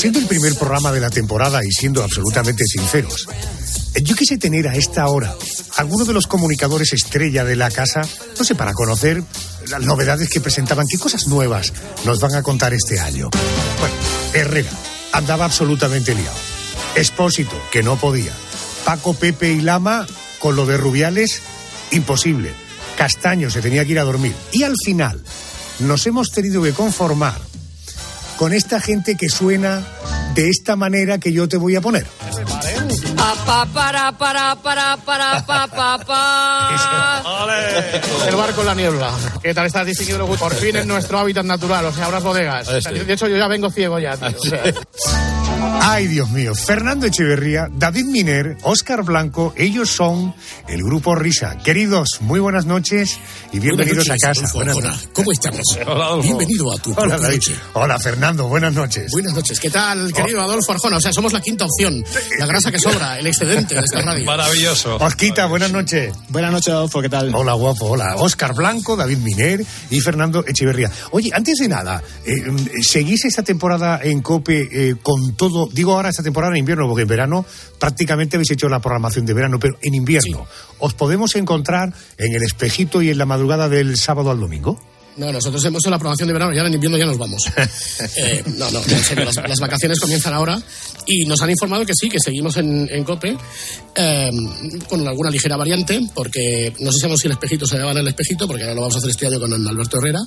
[0.00, 3.28] siendo el primer programa de la temporada y siendo absolutamente sinceros,
[4.02, 5.36] yo quise tener a esta hora
[5.76, 8.00] alguno de los comunicadores estrella de la casa,
[8.38, 9.22] no sé, para conocer
[9.68, 11.74] las novedades que presentaban, qué cosas nuevas
[12.06, 13.28] nos van a contar este año.
[13.78, 13.94] Bueno,
[14.32, 14.70] Herrera
[15.12, 16.38] andaba absolutamente liado.
[16.94, 18.32] Expósito, que no podía.
[18.86, 20.06] Paco, Pepe y Lama,
[20.38, 21.42] con lo de Rubiales,
[21.90, 22.54] imposible.
[22.96, 24.34] Castaño se tenía que ir a dormir.
[24.50, 25.22] Y al final,
[25.80, 27.49] nos hemos tenido que conformar
[28.40, 29.84] con esta gente que suena
[30.34, 32.06] de esta manera que yo te voy a poner.
[33.44, 37.22] Pa, para, para, para, para, pa, pa, pa.
[38.26, 39.10] El barco en la niebla.
[39.42, 40.26] ¿Qué tal estás distinguiendo?
[40.26, 42.66] Por fin en nuestro hábitat natural, o sea, abras bodegas.
[42.66, 44.38] De hecho, yo ya vengo ciego ya, tío.
[45.82, 46.54] Ay, Dios mío.
[46.54, 50.34] Fernando Echeverría, David Miner, Óscar Blanco, ellos son
[50.68, 51.56] el grupo Risa.
[51.56, 53.18] Queridos, muy buenas noches
[53.50, 54.46] y bienvenidos noches, a casa.
[54.46, 55.08] Adolfo Buenas.
[55.14, 55.62] ¿Cómo estamos?
[55.86, 56.22] Hola, Adolfo.
[56.22, 57.54] Bienvenido a tu Hola, noche.
[57.72, 58.46] Hola, Fernando.
[58.46, 59.10] Buenas noches.
[59.10, 59.58] Buenas noches.
[59.58, 60.98] ¿Qué tal, querido Adolfo Arjona?
[60.98, 62.04] O sea, somos la quinta opción.
[62.38, 64.24] La grasa que sobra, el excedente de esta radio.
[64.26, 64.96] Maravilloso.
[64.96, 66.12] Osquita, buenas noches.
[66.28, 67.34] Buenas noches, Adolfo, ¿qué tal?
[67.34, 67.86] Hola, guapo.
[67.86, 68.16] Hola.
[68.16, 70.90] Óscar Blanco, David Miner y Fernando Echeverría.
[71.12, 72.34] Oye, antes de nada, eh,
[72.82, 77.02] ¿seguís esta temporada en COPE eh, con todo digo ahora esta temporada en invierno, porque
[77.02, 77.46] en verano
[77.78, 80.46] prácticamente habéis hecho la programación de verano, pero en invierno,
[80.78, 84.78] ¿os podemos encontrar en el espejito y en la madrugada del sábado al domingo?
[85.16, 87.42] No, nosotros hemos hecho la programación de verano y ahora en invierno ya nos vamos.
[88.16, 90.60] Eh, no, no, en serio, las, las vacaciones comienzan ahora
[91.06, 93.36] y nos han informado que sí, que seguimos en, en COPE
[93.94, 94.30] eh,
[94.88, 98.62] con alguna ligera variante, porque no sabemos si el espejito se llama el espejito, porque
[98.62, 100.20] ahora lo vamos a hacer este año con Alberto Herrera.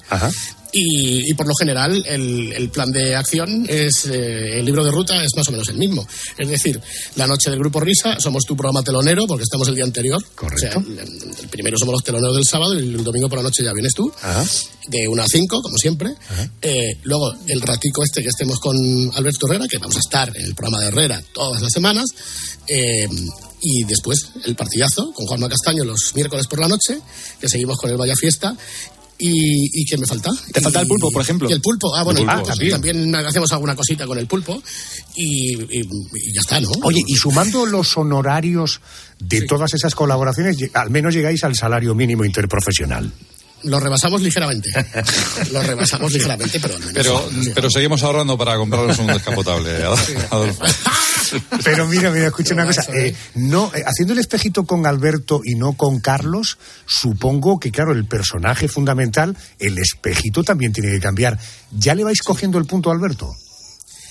[0.75, 4.89] Y, y por lo general el, el plan de acción es eh, el libro de
[4.89, 6.07] ruta es más o menos el mismo.
[6.37, 6.81] Es decir,
[7.15, 10.23] la noche del grupo Risa somos tu programa telonero porque estamos el día anterior.
[10.33, 10.79] Correcto.
[10.79, 13.43] O sea, el, el primero somos los teloneros del sábado y el domingo por la
[13.43, 14.11] noche ya vienes tú.
[14.87, 16.09] De 1 a 5, como siempre.
[16.61, 18.75] Eh, luego el ratico este que estemos con
[19.13, 22.05] Alberto Herrera, que vamos a estar en el programa de Herrera todas las semanas.
[22.67, 23.07] Eh,
[23.65, 26.99] y después el partidazo con Juanma Castaño los miércoles por la noche,
[27.39, 28.53] que seguimos con el Vaya Fiesta.
[29.17, 30.29] ¿Y, y qué me falta?
[30.51, 31.49] Te falta el pulpo, por ejemplo.
[31.49, 32.69] Y el pulpo, ah, bueno, pulpo, sí.
[32.69, 34.61] también hacemos alguna cosita con el pulpo
[35.15, 36.69] y, y- y ya está, ¿no?
[36.83, 38.81] Oye, y sumando los honorarios
[39.19, 43.11] de todas esas colaboraciones, al menos llegáis al salario mínimo interprofesional.
[43.63, 44.69] Lo rebasamos ligeramente.
[45.51, 46.93] Lo rebasamos ligeramente, pero al menos.
[46.93, 49.71] Pero, pero seguimos ahorrando para comprarnos un descapotable,
[50.31, 50.63] Adolfo.
[51.63, 52.85] Pero mira, mira, escucha una cosa.
[52.93, 57.91] eh, no, eh, haciendo el espejito con Alberto y no con Carlos, supongo que, claro,
[57.91, 61.39] el personaje fundamental, el espejito también tiene que cambiar.
[61.71, 63.31] ¿Ya le vais cogiendo el punto a Alberto?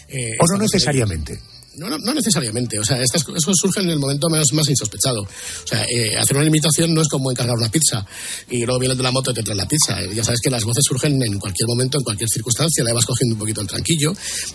[0.09, 1.41] Eh, ¿O no necesariamente?
[1.77, 2.79] No, no, no necesariamente.
[2.79, 5.21] O sea, estas cosas surgen en el momento más, más insospechado.
[5.23, 8.05] O sea, eh, hacer una imitación no es como encargar una pizza
[8.51, 10.01] y luego vienes de la moto y te traes la pizza.
[10.03, 12.85] Eh, Ya sabes que las voces surgen en cualquier momento, en cualquier circunstancia.
[12.85, 14.13] Le vas cogiendo un poquito el tranquillo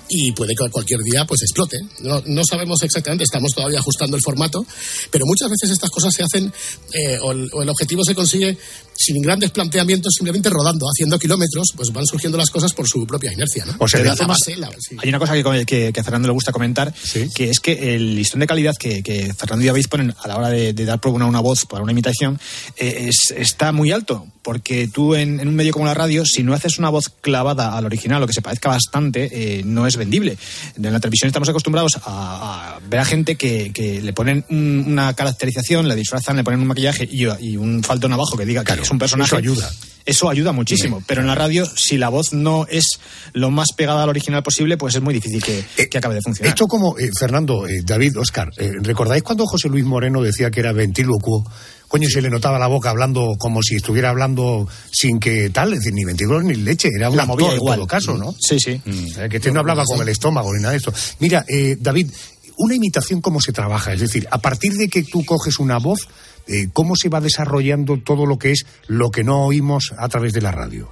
[0.10, 1.78] y puede que cualquier día pues explote.
[2.02, 4.66] No, no sabemos exactamente, estamos todavía ajustando el formato,
[5.12, 6.52] pero muchas veces estas cosas se hacen
[6.94, 8.58] eh, o, el, o el objetivo se consigue
[8.96, 13.32] sin grandes planteamientos, simplemente rodando, haciendo kilómetros, pues van surgiendo las cosas por su propia
[13.32, 13.66] inercia.
[13.66, 13.76] ¿no?
[13.80, 14.96] O sea, de la todas base, la- sí.
[15.00, 16.94] Hay una cosa que, que- que a Fernando le gusta comentar,
[17.34, 20.38] que es que el listón de calidad que, que Fernando y David ponen a la
[20.38, 22.40] hora de, de dar a una voz para una imitación
[22.76, 26.44] eh, es- está muy alto, porque tú en, en un medio como la radio, si
[26.44, 29.30] no haces una voz clavada al original o que se parezca bastante,
[29.60, 30.38] eh, no es vendible.
[30.76, 34.84] En la televisión estamos acostumbrados a, a ver a gente que, que le ponen un-
[34.88, 38.64] una caracterización, le disfrazan, le ponen un maquillaje y, y un faltón abajo que diga
[38.64, 39.28] que es un personaje.
[39.30, 39.72] eso ayuda.
[40.08, 42.86] Eso ayuda muchísimo, pero en la radio, si la voz no es
[43.34, 46.50] lo más pegada al original posible, pues es muy difícil que, que acabe de funcionar.
[46.50, 50.62] Esto como, eh, Fernando, eh, David, Oscar, eh, ¿recordáis cuando José Luis Moreno decía que
[50.62, 51.44] era ventílocuo?
[51.88, 55.80] Coño, se le notaba la boca hablando como si estuviera hablando sin que tal, es
[55.80, 58.36] decir, ni ventilador ni leche, era un actor en todo caso, ¿no?
[58.40, 58.82] Sí, sí.
[58.86, 60.94] Eh, que este no hablaba con el estómago ni nada de esto.
[61.20, 62.12] Mira, eh, David,
[62.58, 63.94] una imitación, ¿cómo se trabaja?
[63.94, 66.08] Es decir, a partir de que tú coges una voz,
[66.48, 70.34] eh, ¿cómo se va desarrollando todo lo que es lo que no oímos a través
[70.34, 70.92] de la radio?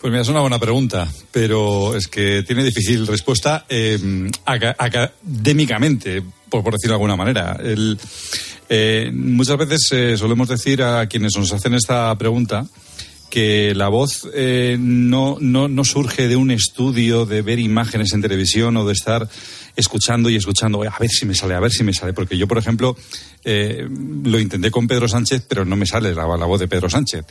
[0.00, 6.22] Pues mira, es una buena pregunta, pero es que tiene difícil respuesta eh, aca- académicamente,
[6.48, 7.58] por, decirlo de alguna manera.
[8.68, 12.66] Eh, muchas veces solemos decir a quienes nos hacen esta pregunta
[13.28, 14.26] que la voz
[14.78, 19.28] no, no, no surge de un estudio de ver imágenes en televisión o de estar
[19.78, 22.48] escuchando y escuchando, a ver si me sale, a ver si me sale, porque yo,
[22.48, 22.96] por ejemplo,
[23.44, 26.90] eh, lo intenté con Pedro Sánchez, pero no me sale la, la voz de Pedro
[26.90, 27.24] Sánchez.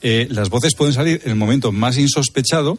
[0.00, 2.78] Eh, las voces pueden salir en el momento más insospechado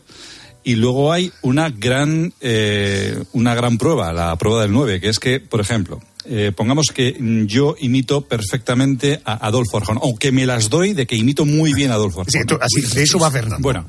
[0.64, 5.20] y luego hay una gran, eh, una gran prueba, la prueba del 9, que es
[5.20, 10.45] que, por ejemplo, eh, pongamos que yo imito perfectamente a Adolfo Arjona, o que me
[10.45, 12.45] las doy de que imito muy bien a Adolfo Arjona.
[12.47, 13.61] Sí, así, de eso va Fernando.
[13.61, 13.86] Bueno,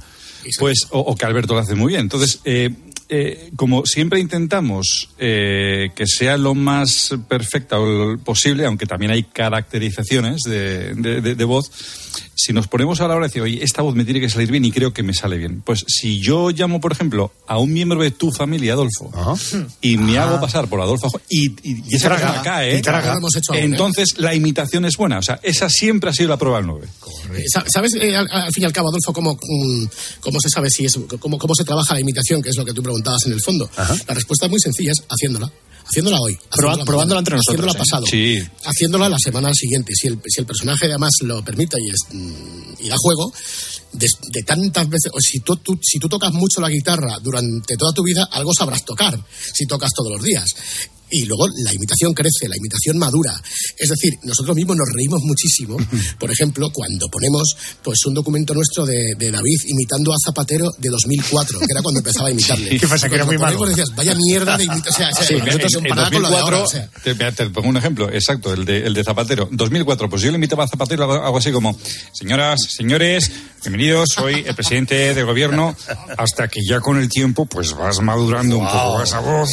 [0.59, 2.03] pues, o, o que Alberto lo hace muy bien.
[2.03, 2.71] Entonces, eh,
[3.09, 7.77] eh, como siempre intentamos eh, que sea lo más perfecta
[8.25, 11.71] posible, aunque también hay caracterizaciones de, de- de- de voz,
[12.35, 14.51] si nos ponemos a la hora de decir, oye, esta voz me tiene que salir
[14.51, 15.63] bien y creo que me sale bien.
[15.63, 19.11] Pues si yo llamo, por ejemplo, a un miembro de tu familia, Adolfo,
[19.81, 23.13] y me hago pasar por Adolfo y, y, y esa traga, persona cae, traga.
[23.15, 23.65] Aún, ¿eh?
[23.65, 25.19] entonces la imitación es buena.
[25.19, 26.87] O sea, esa siempre ha sido la prueba del 9.
[27.37, 29.85] Eh, sa- ¿Sabes, eh, al, al fin y al cabo, Adolfo, cómo, mm,
[30.21, 32.73] cómo se sabe si es, cómo, cómo se trabaja la imitación, que es lo que
[32.73, 33.69] tú preguntabas en el fondo?
[34.07, 35.51] La respuesta es muy sencilla, es haciéndola.
[35.87, 36.35] Haciéndola hoy.
[36.51, 37.79] haciéndola probándola entre nosotros, Haciéndola ¿eh?
[37.79, 38.07] pasado.
[38.07, 38.39] Sí.
[38.65, 39.93] Haciéndola la semana siguiente.
[39.95, 43.33] Si el, si el personaje además lo permite y, es, mm, y da juego,
[43.93, 47.77] de, de tantas veces, o si tú, tú- si tú tocas mucho la guitarra durante
[47.77, 49.19] toda tu vida, algo sabrás tocar,
[49.53, 50.45] si tocas todos los días.
[51.15, 53.33] Y luego la imitación crece, la imitación madura.
[53.79, 55.77] Es decir, nosotros mismos nos reímos muchísimo,
[56.19, 60.89] por ejemplo, cuando ponemos pues un documento nuestro de, de David imitando a Zapatero de
[60.91, 62.79] 2004, que era cuando empezaba a imitarle.
[62.81, 63.65] ¿Qué pasa, que era muy malo?
[63.65, 64.93] decías, vaya mierda de imitación.
[64.93, 66.69] O sea, o sea, Sí, nosotros en, en comparada con lo de 2004, ahora, o
[66.69, 67.33] sea.
[67.33, 69.49] te, pongo un ejemplo, exacto, el de, el de Zapatero.
[69.51, 71.79] 2004, pues yo le invitaba a Zapatero algo, así como,
[72.13, 73.31] señoras, señores,
[73.63, 75.77] bienvenidos, soy el presidente del gobierno,
[76.19, 79.51] hasta que ya con el tiempo pues vas madurando un poco esa voz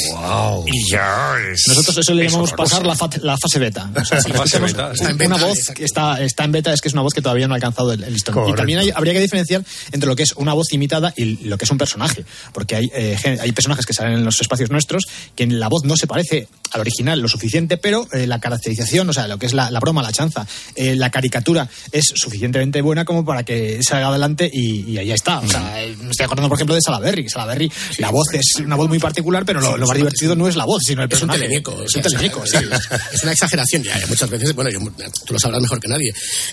[0.65, 1.35] y ya
[1.67, 3.89] Nosotros eso le llamamos pasar la, fa- la fase beta.
[3.95, 6.51] O sea, si La fase escuchamos beta, Está en una voz que está, está en
[6.51, 8.33] beta es que es una voz que todavía no ha alcanzado el, el listón.
[8.33, 8.53] Correcto.
[8.53, 11.57] Y también hay- habría que diferenciar entre lo que es una voz imitada y lo
[11.57, 12.25] que es un personaje.
[12.53, 15.83] Porque hay, eh, hay personajes que salen en los espacios nuestros que en la voz
[15.85, 19.45] no se parece al original lo suficiente, pero eh, la caracterización, o sea, lo que
[19.45, 20.45] es la, la broma, la chanza,
[20.75, 25.39] eh, la caricatura es suficientemente buena como para que salga adelante y, y ahí está.
[25.39, 27.27] O sea, me estoy acordando, por ejemplo, de Salaberry.
[27.29, 30.55] Salaberry, la voz es una voz muy particular, pero lo, lo más divertido no es
[30.55, 31.39] la voz, sino el personaje.
[31.41, 31.83] Teleñeco.
[31.83, 32.57] Es un teleñeco, sí.
[33.13, 33.83] Es una exageración.
[33.83, 34.79] Ya, muchas veces, bueno, yo-
[35.25, 36.09] tú lo sabrás mejor que nadie.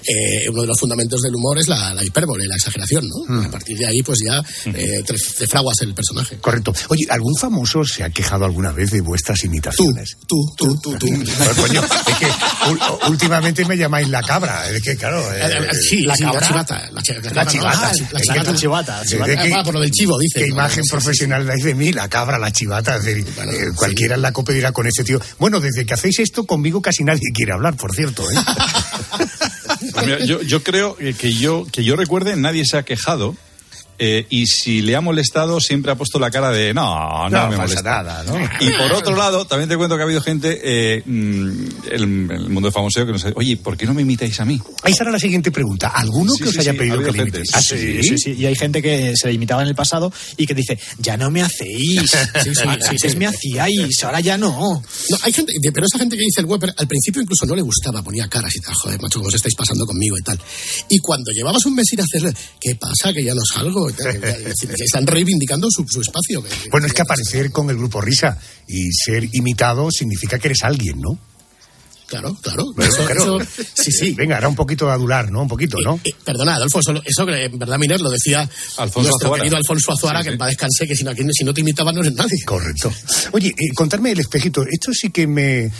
[0.06, 3.42] eh, uno de los fundamentos del humor es la, la hipérbole, la exageración, ¿no?
[3.42, 6.36] A partir de ahí, pues ya eh, te, te fraguas el personaje.
[6.38, 6.72] Correcto.
[6.88, 10.16] Oye, ¿algún famoso se ha quejado alguna vez de vuestras imitaciones?
[10.26, 11.06] Tú, tú, tú, tú.
[11.56, 14.68] Coño, es que ul- últimamente me llamáis la cabra.
[14.70, 15.22] Es que, claro.
[15.34, 16.40] eh, Sí, la sí, cabra.
[16.40, 16.90] la chivata.
[16.92, 17.28] La, chivata.
[17.30, 19.02] ah, la que chivata.
[19.04, 19.36] chivata.
[19.42, 20.40] que- Ah, por lo del chivo, dice.
[20.40, 20.54] Qué ¿no?
[20.54, 22.96] imagen Sí, sí, profesional dais de mí, la cabra, la chivata.
[22.96, 25.20] es decir, eh, cualquiera en la copa dirá con este tío.
[25.38, 28.24] Bueno, desde que hacéis esto, conmigo casi nadie quiere hablar, por cierto.
[28.30, 28.34] ¿eh?
[30.26, 33.36] Yo, yo creo que yo, que yo recuerde, nadie se ha quejado.
[33.98, 37.50] Eh, y si le ha molestado, siempre ha puesto la cara de no, no, No
[37.50, 37.82] me molesta.
[38.02, 38.38] nada, ¿no?
[38.60, 42.48] Y por otro lado, también te cuento que ha habido gente, eh, mm, el, el
[42.48, 44.60] mundo de famoseo, que nos dice, oye, ¿por qué no me imitáis a mí?
[44.82, 45.88] Ahí será la siguiente pregunta.
[45.88, 47.48] ¿Alguno Sí, que os sí, haya sí, ha pedido que le imitéis?
[47.54, 48.32] Ah, sí, sí, sí.
[48.38, 51.30] Y hay gente que se le imitaba en el pasado y que dice, ya no
[51.30, 52.10] me hacéis.
[52.42, 53.16] Sí, sí, Antes sí, sí.
[53.16, 54.50] me hacíais, ahora ya no.
[54.50, 57.62] No, hay gente, pero esa gente que dice el Weber, al principio incluso no le
[57.62, 60.38] gustaba, ponía caras y tal, joder, macho, ¿cómo os estáis pasando conmigo y tal?
[60.88, 63.12] Y cuando llevabas un mes sin hacerle, ¿qué pasa?
[63.12, 63.87] Que ya no salgo.
[64.78, 66.42] están reivindicando su, espacio.
[66.70, 71.00] Bueno, es que aparecer con el grupo Risa y ser imitado significa que eres alguien,
[71.00, 71.18] ¿no?
[72.08, 72.64] Claro, claro.
[72.74, 73.40] Bueno, Eso- claro.
[73.42, 74.14] eso- sí, sí.
[74.14, 75.42] Venga, era un poquito de adular, ¿no?
[75.42, 76.00] Un poquito, ¿no?
[76.02, 78.40] Eh, perdona, Adolfo, solo- eso que en verdad Miner lo decía
[78.78, 79.42] Alfonso nuestro Azuara.
[79.42, 80.32] querido Alfonso Azuara, Sí, que sí.
[80.32, 82.42] en paz descanse, que si no, si no te imitaba no eres nadie.
[82.46, 82.90] Correcto.
[83.32, 84.62] Oye, eh, contarme el espejito.
[84.70, 85.66] Esto sí que me...
[85.66, 85.70] eh,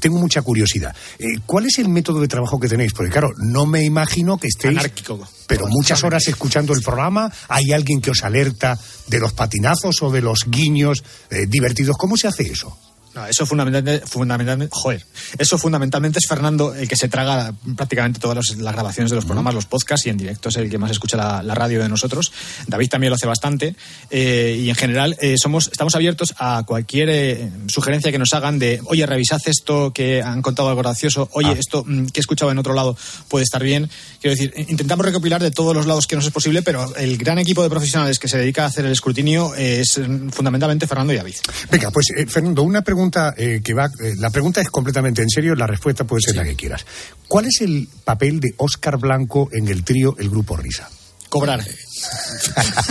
[0.00, 0.92] tengo mucha curiosidad.
[1.20, 2.92] Eh, ¿Cuál es el método de trabajo que tenéis?
[2.92, 4.78] Porque claro, no me imagino que estéis...
[4.78, 5.26] Anárquico.
[5.46, 8.76] Pero muchas horas escuchando el programa, hay alguien que os alerta
[9.06, 11.96] de los patinazos o de los guiños eh, divertidos.
[11.96, 12.76] ¿Cómo se hace eso?
[13.16, 15.02] No, eso fundamentalmente, fundamentalmente, joder,
[15.38, 19.54] eso fundamentalmente es Fernando el que se traga prácticamente todas las grabaciones de los programas,
[19.54, 22.30] los podcasts y en directo es el que más escucha la, la radio de nosotros.
[22.66, 23.74] David también lo hace bastante
[24.10, 28.58] eh, y en general eh, somos, estamos abiertos a cualquier eh, sugerencia que nos hagan
[28.58, 32.50] de, oye, revisad esto que han contado algo gracioso, oye, esto mm, que he escuchado
[32.50, 32.98] en otro lado
[33.28, 33.88] puede estar bien.
[34.20, 37.38] Quiero decir, intentamos recopilar de todos los lados que nos es posible, pero el gran
[37.38, 41.16] equipo de profesionales que se dedica a hacer el escrutinio es mm, fundamentalmente Fernando y
[41.16, 41.36] David.
[41.70, 43.05] Venga, pues Fernando, una pregunta
[43.36, 43.86] eh, que va.
[44.00, 46.84] eh, la pregunta es completamente en serio, la respuesta puede ser la que quieras.
[47.28, 50.88] ¿Cuál es el papel de Óscar Blanco en el trío El Grupo Risa?
[51.28, 51.64] Cobrar.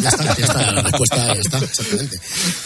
[0.01, 2.19] Ya está, ya está, la respuesta está, exactamente.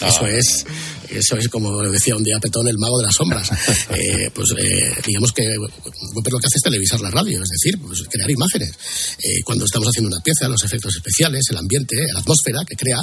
[0.06, 0.66] Eso es,
[1.10, 3.50] eso es como decía un día Petón, el mago de las sombras.
[3.90, 7.78] Eh, pues eh, digamos que Weber lo que hace es televisar la radio, es decir,
[7.80, 8.70] pues, crear imágenes.
[9.18, 12.98] Eh, cuando estamos haciendo una pieza, los efectos especiales, el ambiente, la atmósfera que crea,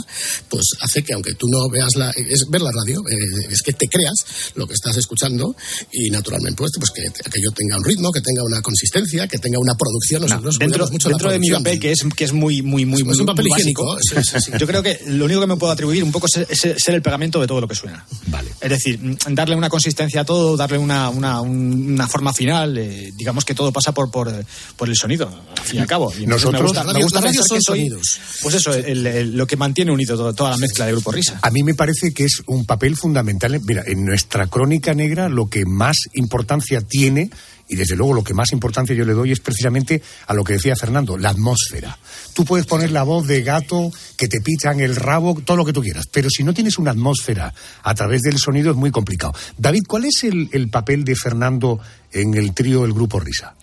[0.49, 3.73] pues hace que aunque tú no veas la, es ver la radio, eh, es que
[3.73, 5.55] te creas lo que estás escuchando
[5.91, 9.59] y naturalmente pues, pues que aquello tenga un ritmo, que tenga una consistencia, que tenga
[9.59, 10.21] una producción.
[10.21, 13.03] Nosotros dentro cuidamos mucho dentro de mi papel, que es, que es muy, muy, muy,
[13.03, 14.57] muy, papel muy básico, higiénico, sí, sí, sí.
[14.57, 17.01] yo creo que lo único que me puedo atribuir un poco es, es ser el
[17.01, 18.05] pegamento de todo lo que suena.
[18.27, 18.49] Vale.
[18.59, 18.99] Es decir,
[19.29, 22.77] darle una consistencia a todo, darle una, una, un- una forma final.
[22.77, 24.31] eh, digamos que todo pasa por, por,
[24.75, 26.11] por el sonido, al fin y al cabo.
[26.17, 28.19] Y Nosotros- me gusta, me gusta radio son que soy, sonidos.
[28.41, 31.39] Pues eso, el- el- lo que mantiene unido toda la mezcla de Grupo Risa.
[31.41, 33.59] A mí me parece que es un papel fundamental.
[33.65, 37.29] Mira, en nuestra crónica negra lo que más importancia tiene,
[37.69, 40.53] y desde luego lo que más importancia yo le doy es precisamente a lo que
[40.53, 41.97] decía Fernando, la atmósfera.
[42.33, 45.73] Tú puedes poner la voz de gato, que te pichan el rabo, todo lo que
[45.73, 47.53] tú quieras, pero si no tienes una atmósfera
[47.83, 49.33] a través del sonido es muy complicado.
[49.57, 51.79] David, ¿cuál es el, el papel de Fernando
[52.11, 53.55] en el trío El Grupo Risa?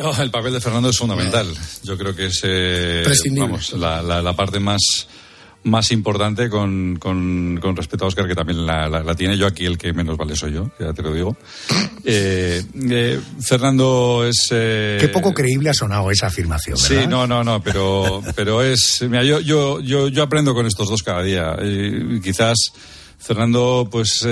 [0.00, 1.46] Oh, el papel de Fernando es fundamental.
[1.82, 3.02] Yo creo que es eh,
[3.40, 4.80] vamos, la, la- la parte más,
[5.64, 9.36] más importante con, con- con respecto a Oscar, que también la, la- la tiene.
[9.36, 11.36] Yo aquí el que menos vale soy yo, ya te lo digo.
[12.10, 14.46] Eh, eh, Fernando es...
[14.50, 17.02] eh, Qué poco creíble ha sonado esa afirmación, ¿verdad?
[17.02, 19.02] Sí, no, no, no, pero, pero es.
[19.02, 21.54] Mira, yo, yo, yo, yo aprendo con estos dos cada día.
[22.22, 22.56] Quizás
[23.18, 24.26] Fernando, pues.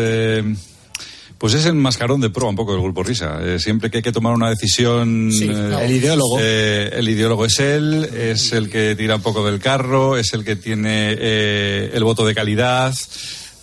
[1.38, 3.38] Pues es el mascarón de prueba un poco del Grupo Risa.
[3.42, 5.30] Eh, siempre que hay que tomar una decisión...
[5.30, 6.38] Sí, eh, el ideólogo.
[6.40, 10.44] eh, el ideólogo es él, es el que tira un poco del carro, es el
[10.44, 12.94] que tiene eh, el voto de calidad.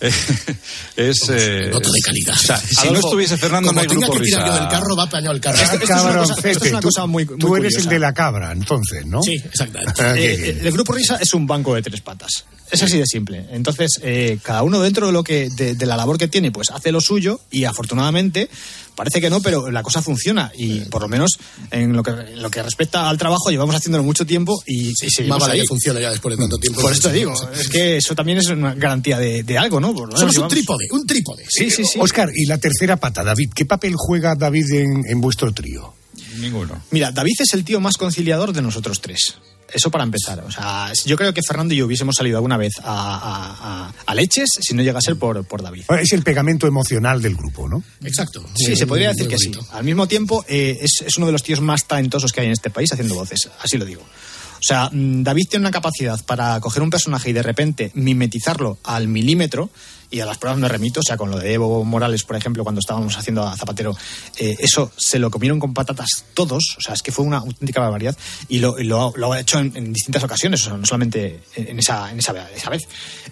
[0.96, 1.28] es...
[1.28, 2.34] eh, voto de calidad.
[2.34, 4.68] o sea, si no estuviese Fernando, como no hay tenga Grupo que tirar yo del
[4.68, 5.58] carro, va apañado el carro.
[5.60, 7.74] Ah, Esto- esto es una cosa- Pepe, esto es una tú, cosa muy- tú eres
[7.76, 9.22] el de la cabra, entonces, ¿no?
[9.22, 10.02] Sí, exactamente.
[10.02, 12.44] Ah, Eh, eh, el Grupo Risa es un banco de tres patas.
[12.70, 13.46] Es así de simple.
[13.50, 16.70] Entonces, eh, cada uno dentro de lo que de, de la labor que tiene, pues
[16.70, 18.48] hace lo suyo y afortunadamente
[18.94, 21.38] parece que no, pero la cosa funciona y por lo menos
[21.70, 25.10] en lo que en lo que respecta al trabajo llevamos haciéndolo mucho tiempo y, y
[25.10, 25.60] seguimos Más vale ahí.
[25.60, 26.80] que funcione ya después de tanto tiempo.
[26.80, 29.88] Por esto digo, es que eso también es una garantía de, de algo, ¿no?
[29.94, 31.44] Por lo menos Somos un trípode, un trípode.
[31.48, 31.98] Sí, sí, sí.
[32.00, 35.94] Oscar, y la tercera pata, David, ¿qué papel juega David en, en vuestro trío?
[36.38, 36.82] Ninguno.
[36.90, 39.36] Mira, David es el tío más conciliador de nosotros tres.
[39.72, 40.40] Eso para empezar.
[40.40, 43.94] O sea, yo creo que Fernando y yo hubiésemos salido alguna vez a, a- a-
[44.06, 45.84] a leches si no llega a ser por, por David.
[46.00, 47.82] Es el pegamento emocional del grupo, ¿no?
[48.04, 48.44] Exacto.
[48.56, 49.52] Sí, Muy- se podría muy decir que sí.
[49.72, 52.52] Al mismo tiempo, eh, es, es uno de los tíos más talentosos que hay en
[52.52, 53.48] este país haciendo voces.
[53.62, 54.02] Así lo digo.
[54.02, 58.78] O sea, mm, David tiene una capacidad para coger un personaje y de repente mimetizarlo
[58.84, 59.70] al milímetro.
[60.14, 62.62] Y a las pruebas me remito, o sea, con lo de Evo Morales, por ejemplo,
[62.62, 63.96] cuando estábamos haciendo a Zapatero,
[64.38, 67.80] eh, eso se lo comieron con patatas todos, o sea, es que fue una auténtica
[67.80, 68.16] barbaridad
[68.48, 72.20] y lo, lo, ha hecho en, distintas ocasiones, o sea, no solamente en esa, en
[72.20, 72.82] esa, esa vez.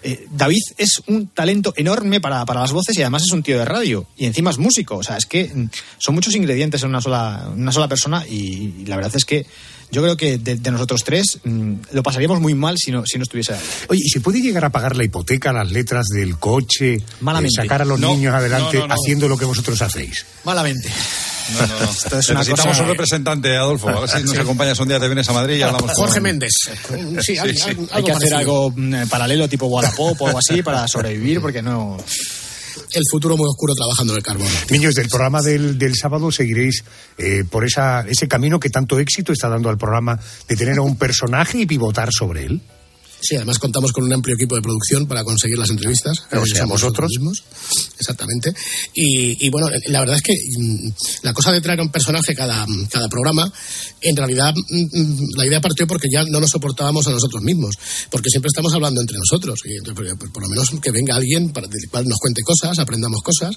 [0.01, 3.57] Eh, David es un talento enorme para, para las voces y además es un tío
[3.57, 5.69] de radio y encima es músico, o sea, es que mm,
[5.99, 9.45] son muchos ingredientes en una sola, una sola persona y, la verdad es que
[9.93, 13.23] yo creo que de, nosotros tres mm, lo pasaríamos muy mal si no, si no
[13.23, 13.65] estuviese David.
[13.89, 16.72] Oye, ¿y se puede llegar a pagar la hipoteca, las letras del coche,
[17.21, 17.59] Malamente.
[17.59, 18.93] eh, sacar a los No, niños adelante no, no, no.
[18.95, 20.25] haciendo lo que vosotros hacéis?
[20.43, 20.89] Malamente.
[21.53, 21.91] No, no, no.
[21.91, 23.89] Esto es una Necesitamos cosa- un representante, Adolfo.
[23.89, 26.21] A ver si nos acompañas un día, te vienes a Madrid y hablamos con- Jorge
[26.21, 26.51] Méndez.
[26.63, 26.73] Sí,
[27.21, 27.61] Sí, algo- sí.
[27.69, 31.61] algo Hay que hacer algo mm, paralelo tipo Wallapop o algo así para sobrevivir porque
[31.61, 31.97] no...
[32.91, 34.47] El futuro muy oscuro trabajando en el carbón.
[34.69, 36.83] Niños, del programa del, del sábado seguiréis
[37.17, 40.81] eh, por esa, ese camino que tanto éxito está dando al programa de tener a
[40.81, 42.61] un personaje y pivotar sobre él.
[43.23, 46.19] Sí, además contamos con un amplio equipo de producción para conseguir las entrevistas.
[46.33, 46.69] O sea, vosotros.
[46.69, 47.43] nosotros mismos.
[47.97, 48.53] Exactamente.
[48.93, 50.89] Y, y bueno, la verdad es que mm,
[51.21, 53.49] la cosa de traer a un personaje cada, cada programa,
[54.01, 57.77] en realidad mm, mm, la idea partió porque ya no nos soportábamos a nosotros mismos,
[58.11, 59.57] porque siempre estamos hablando entre nosotros.
[59.63, 62.77] Y entonces, por, por lo menos que venga alguien para del cual nos cuente cosas,
[62.77, 63.55] aprendamos cosas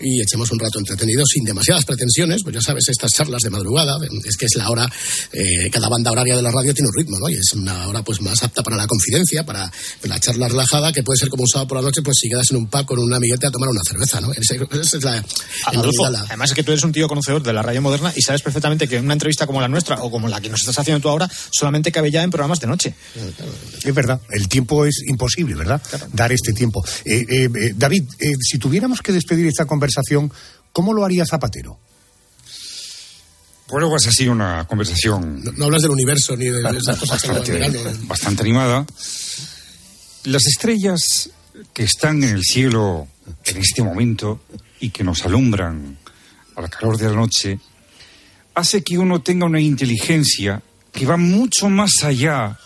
[0.00, 2.44] y echemos un rato entretenido sin demasiadas pretensiones.
[2.44, 4.88] Pues ya sabes, estas charlas de madrugada, es que es la hora,
[5.32, 7.28] eh, cada banda horaria de la radio tiene un ritmo, ¿no?
[7.28, 9.70] Y es una hora pues más apta para la confidencia, para
[10.02, 12.50] la charla relajada, que puede ser como un sábado por la noche, pues si quedas
[12.50, 14.32] en un pub con un amiguete a tomar una cerveza, ¿no?
[14.32, 14.54] Esa
[14.96, 15.24] es la,
[15.66, 18.22] Adolfo, la- además es que tú eres un tío conocedor de la radio moderna y
[18.22, 21.00] sabes perfectamente que una entrevista como la nuestra o como la que nos estás haciendo
[21.00, 22.94] tú ahora solamente cabe ya en programas de noche.
[23.84, 25.80] Es verdad, el tiempo es imposible, ¿verdad?
[26.12, 26.84] Dar este tiempo.
[27.04, 30.30] Eh, eh, eh, David, eh, si tuviéramos que despedir esta conversación,
[30.72, 31.78] ¿cómo lo haría Zapatero?
[33.68, 37.52] Pues ha sido una conversación no hablas del universo ni de esas cosas que bastante,
[37.52, 37.94] mirando, ¿eh?
[38.02, 38.86] bastante animada.
[40.24, 41.30] Las estrellas
[41.74, 43.08] que están en el cielo
[43.44, 44.40] en este momento
[44.80, 45.98] y que nos alumbran
[46.56, 47.58] al calor de la noche,
[48.54, 50.62] hace que uno tenga una inteligencia
[50.92, 52.58] que va mucho más allá,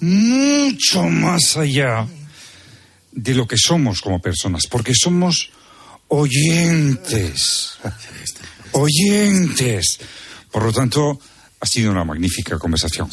[0.00, 2.06] mucho más allá
[3.10, 5.50] de lo que somos como personas, porque somos
[6.08, 7.78] oyentes,
[8.72, 9.98] oyentes.
[10.50, 11.18] Por lo tanto,
[11.60, 13.08] ha sido una magnífica conversación.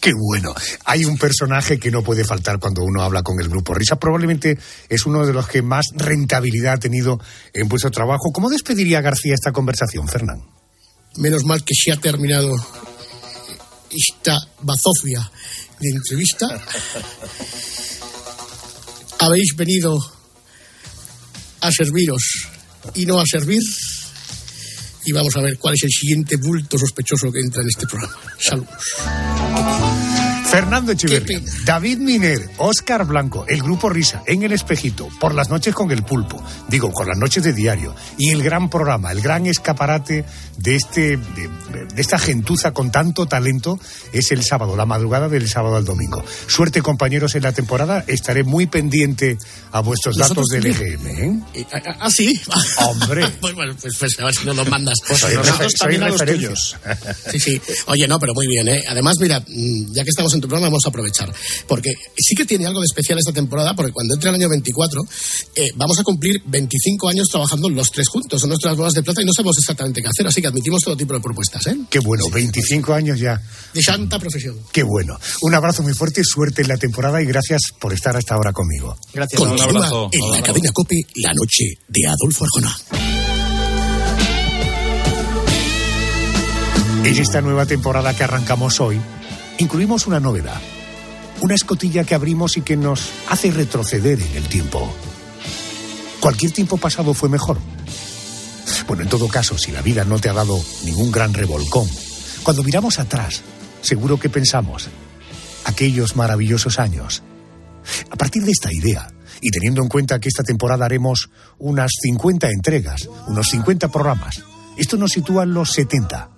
[0.00, 0.54] Qué bueno.
[0.84, 3.98] Hay un personaje que no puede faltar cuando uno habla con el grupo Risa.
[3.98, 4.56] Probablemente
[4.88, 7.20] es uno de los que más rentabilidad ha tenido
[7.52, 8.30] en vuestro trabajo.
[8.32, 10.44] ¿Cómo despediría García esta conversación, Fernán?
[11.16, 12.54] Menos mal que se ha terminado
[13.90, 15.30] esta bazofia
[15.80, 16.46] de entrevista.
[19.18, 19.98] Habéis venido
[21.60, 22.22] a serviros
[22.94, 23.62] y no a servir.
[25.08, 28.14] Y vamos a ver cuál es el siguiente bulto sospechoso que entra en este programa.
[28.38, 30.07] Saludos.
[30.50, 35.74] Fernando Echeverría, David Miner, Óscar Blanco, el grupo Risa, en el espejito, por las noches
[35.74, 39.46] con el pulpo, digo, con las noches de diario, y el gran programa, el gran
[39.46, 40.24] escaparate
[40.56, 41.48] de, este, de,
[41.94, 43.78] de esta gentuza con tanto talento,
[44.12, 46.24] es el sábado, la madrugada del sábado al domingo.
[46.46, 49.38] Suerte, compañeros, en la temporada, estaré muy pendiente
[49.72, 50.66] a vuestros datos del.
[50.66, 51.06] EGM.
[51.06, 51.66] ¿eh?
[51.72, 52.40] Ah, ah, sí.
[52.88, 53.28] Hombre.
[53.40, 54.98] pues, bueno, pues, pues, a ver si nos los mandas.
[55.06, 56.76] Pues Nosotros también a los tuyos.
[57.30, 57.60] Sí, sí.
[57.86, 58.84] Oye, no, pero muy bien, ¿eh?
[58.88, 61.32] Además, mira, mm, ya que estamos en en tu vamos a aprovechar.
[61.66, 65.02] Porque sí que tiene algo de especial esta temporada, porque cuando entre el año 24,
[65.56, 69.22] eh, vamos a cumplir 25 años trabajando los tres juntos en nuestras bodas de plata
[69.22, 71.66] y no sabemos exactamente qué hacer, así que admitimos todo tipo de propuestas.
[71.66, 71.76] ¿eh?
[71.90, 73.40] Qué bueno, sí, 25 años ya.
[73.74, 74.56] De santa profesión.
[74.72, 75.18] Qué bueno.
[75.42, 78.96] Un abrazo muy fuerte, suerte en la temporada y gracias por estar hasta ahora conmigo.
[79.12, 80.08] Gracias, Continúa un abrazo.
[80.12, 82.76] En la cadena COPE, la noche de Adolfo Arjona.
[87.04, 89.00] En esta nueva temporada que arrancamos hoy,
[89.58, 90.60] incluimos una novedad.
[91.40, 94.90] Una escotilla que abrimos y que nos hace retroceder en el tiempo.
[96.20, 97.58] Cualquier tiempo pasado fue mejor.
[98.86, 101.86] Bueno, en todo caso, si la vida no te ha dado ningún gran revolcón,
[102.42, 103.42] cuando miramos atrás,
[103.82, 104.88] seguro que pensamos,
[105.64, 107.22] aquellos maravillosos años.
[108.10, 109.06] A partir de esta idea,
[109.40, 114.42] y teniendo en cuenta que esta temporada haremos unas 50 entregas, unos 50 programas,
[114.76, 116.30] esto nos sitúa en los 70.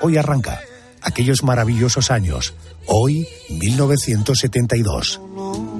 [0.00, 0.60] Hoy arranca
[1.06, 2.52] aquellos maravillosos años.
[2.86, 5.20] Hoy, 1972.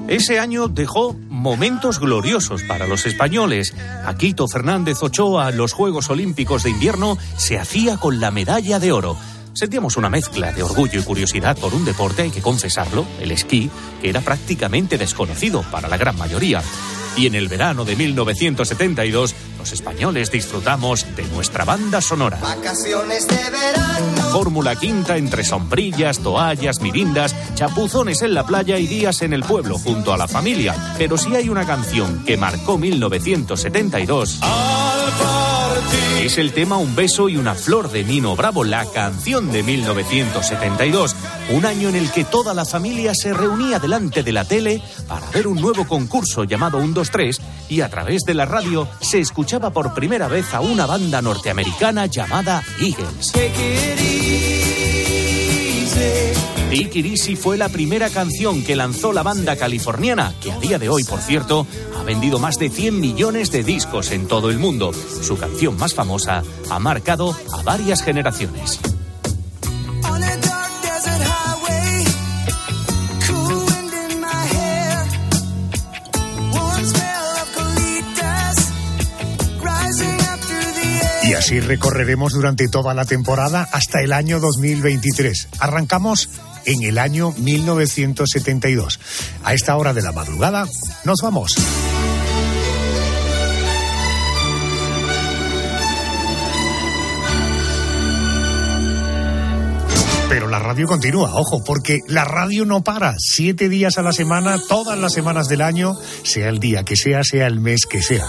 [0.07, 3.75] Ese año dejó momentos gloriosos para los españoles.
[4.05, 9.17] Aquito Fernández Ochoa, los Juegos Olímpicos de Invierno, se hacía con la medalla de oro.
[9.53, 13.69] Sentíamos una mezcla de orgullo y curiosidad por un deporte, hay que confesarlo, el esquí,
[14.01, 16.61] que era prácticamente desconocido para la gran mayoría.
[17.17, 22.37] Y en el verano de 1972, los españoles disfrutamos de nuestra banda sonora.
[22.37, 24.21] Vacaciones de verano.
[24.31, 29.79] Fórmula quinta entre sombrillas, toallas, mirindas, chapuzones en la playa y días en el pueblo
[29.79, 30.75] junto a la familia.
[30.99, 34.39] Pero si hay una canción que marcó 1972...
[36.21, 41.15] Es el tema Un beso y una flor de Nino Bravo, la canción de 1972,
[41.49, 45.29] un año en el que toda la familia se reunía delante de la tele para
[45.31, 47.39] ver un nuevo concurso llamado 1-2-3
[47.69, 52.05] y a través de la radio se escuchaba por primera vez a una banda norteamericana
[52.07, 53.31] llamada Eagles.
[56.69, 60.77] Take It Easy fue la primera canción que lanzó la banda californiana, que a día
[60.77, 61.65] de hoy, por cierto,
[61.97, 64.91] ha vendido más de 100 millones de discos en todo el mundo.
[64.93, 68.81] Su canción más famosa ha marcado a varias generaciones.
[81.37, 85.49] Así recorreremos durante toda la temporada hasta el año 2023.
[85.59, 86.29] Arrancamos
[86.65, 88.99] en el año 1972.
[89.43, 90.67] A esta hora de la madrugada
[91.05, 91.55] nos vamos.
[100.37, 103.15] Pero la radio continúa, ojo, porque la radio no para.
[103.17, 107.23] Siete días a la semana, todas las semanas del año, sea el día que sea,
[107.23, 108.27] sea el mes que sea.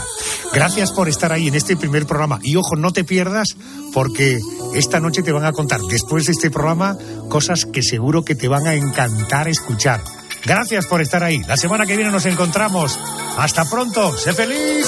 [0.55, 2.41] Gracias por estar ahí en este primer programa.
[2.43, 3.49] Y ojo, no te pierdas,
[3.93, 4.39] porque
[4.75, 6.97] esta noche te van a contar, después de este programa,
[7.29, 10.01] cosas que seguro que te van a encantar escuchar.
[10.47, 11.43] Gracias por estar ahí.
[11.47, 12.99] La semana que viene nos encontramos.
[13.37, 14.17] Hasta pronto.
[14.17, 14.87] Sé feliz.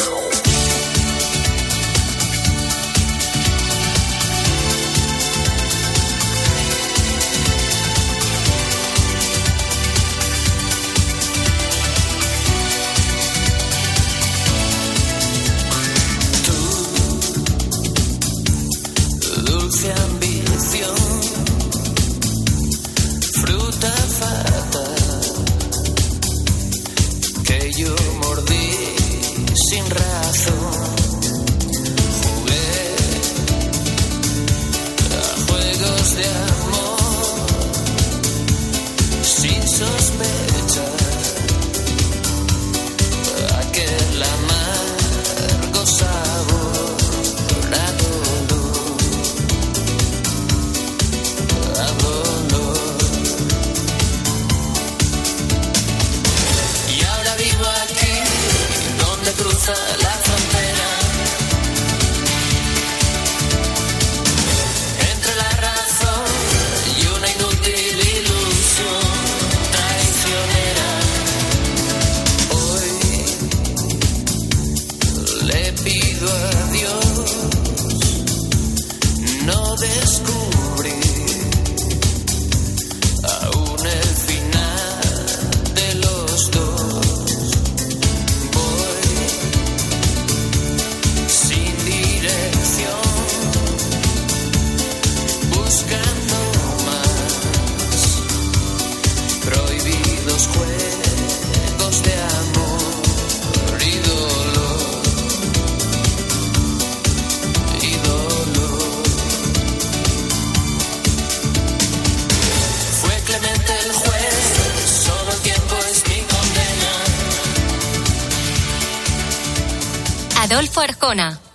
[79.81, 81.10] Descubrir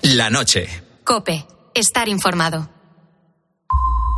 [0.01, 0.67] La noche.
[1.05, 1.45] Cope.
[1.73, 2.69] Estar informado.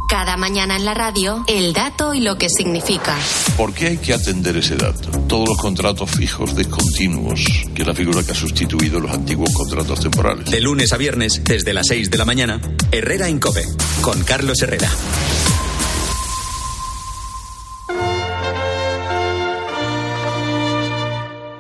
[0.10, 3.16] Cada mañana en la radio, el dato y lo que significa.
[3.56, 5.12] ¿Por qué hay que atender ese dato?
[5.28, 10.00] Todos los contratos fijos discontinuos, que es la figura que ha sustituido los antiguos contratos
[10.00, 10.50] temporales.
[10.50, 12.60] De lunes a viernes, desde las 6 de la mañana,
[12.92, 13.64] Herrera en Cope,
[14.02, 14.90] con Carlos Herrera.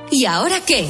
[0.09, 0.89] ¿Y ahora qué?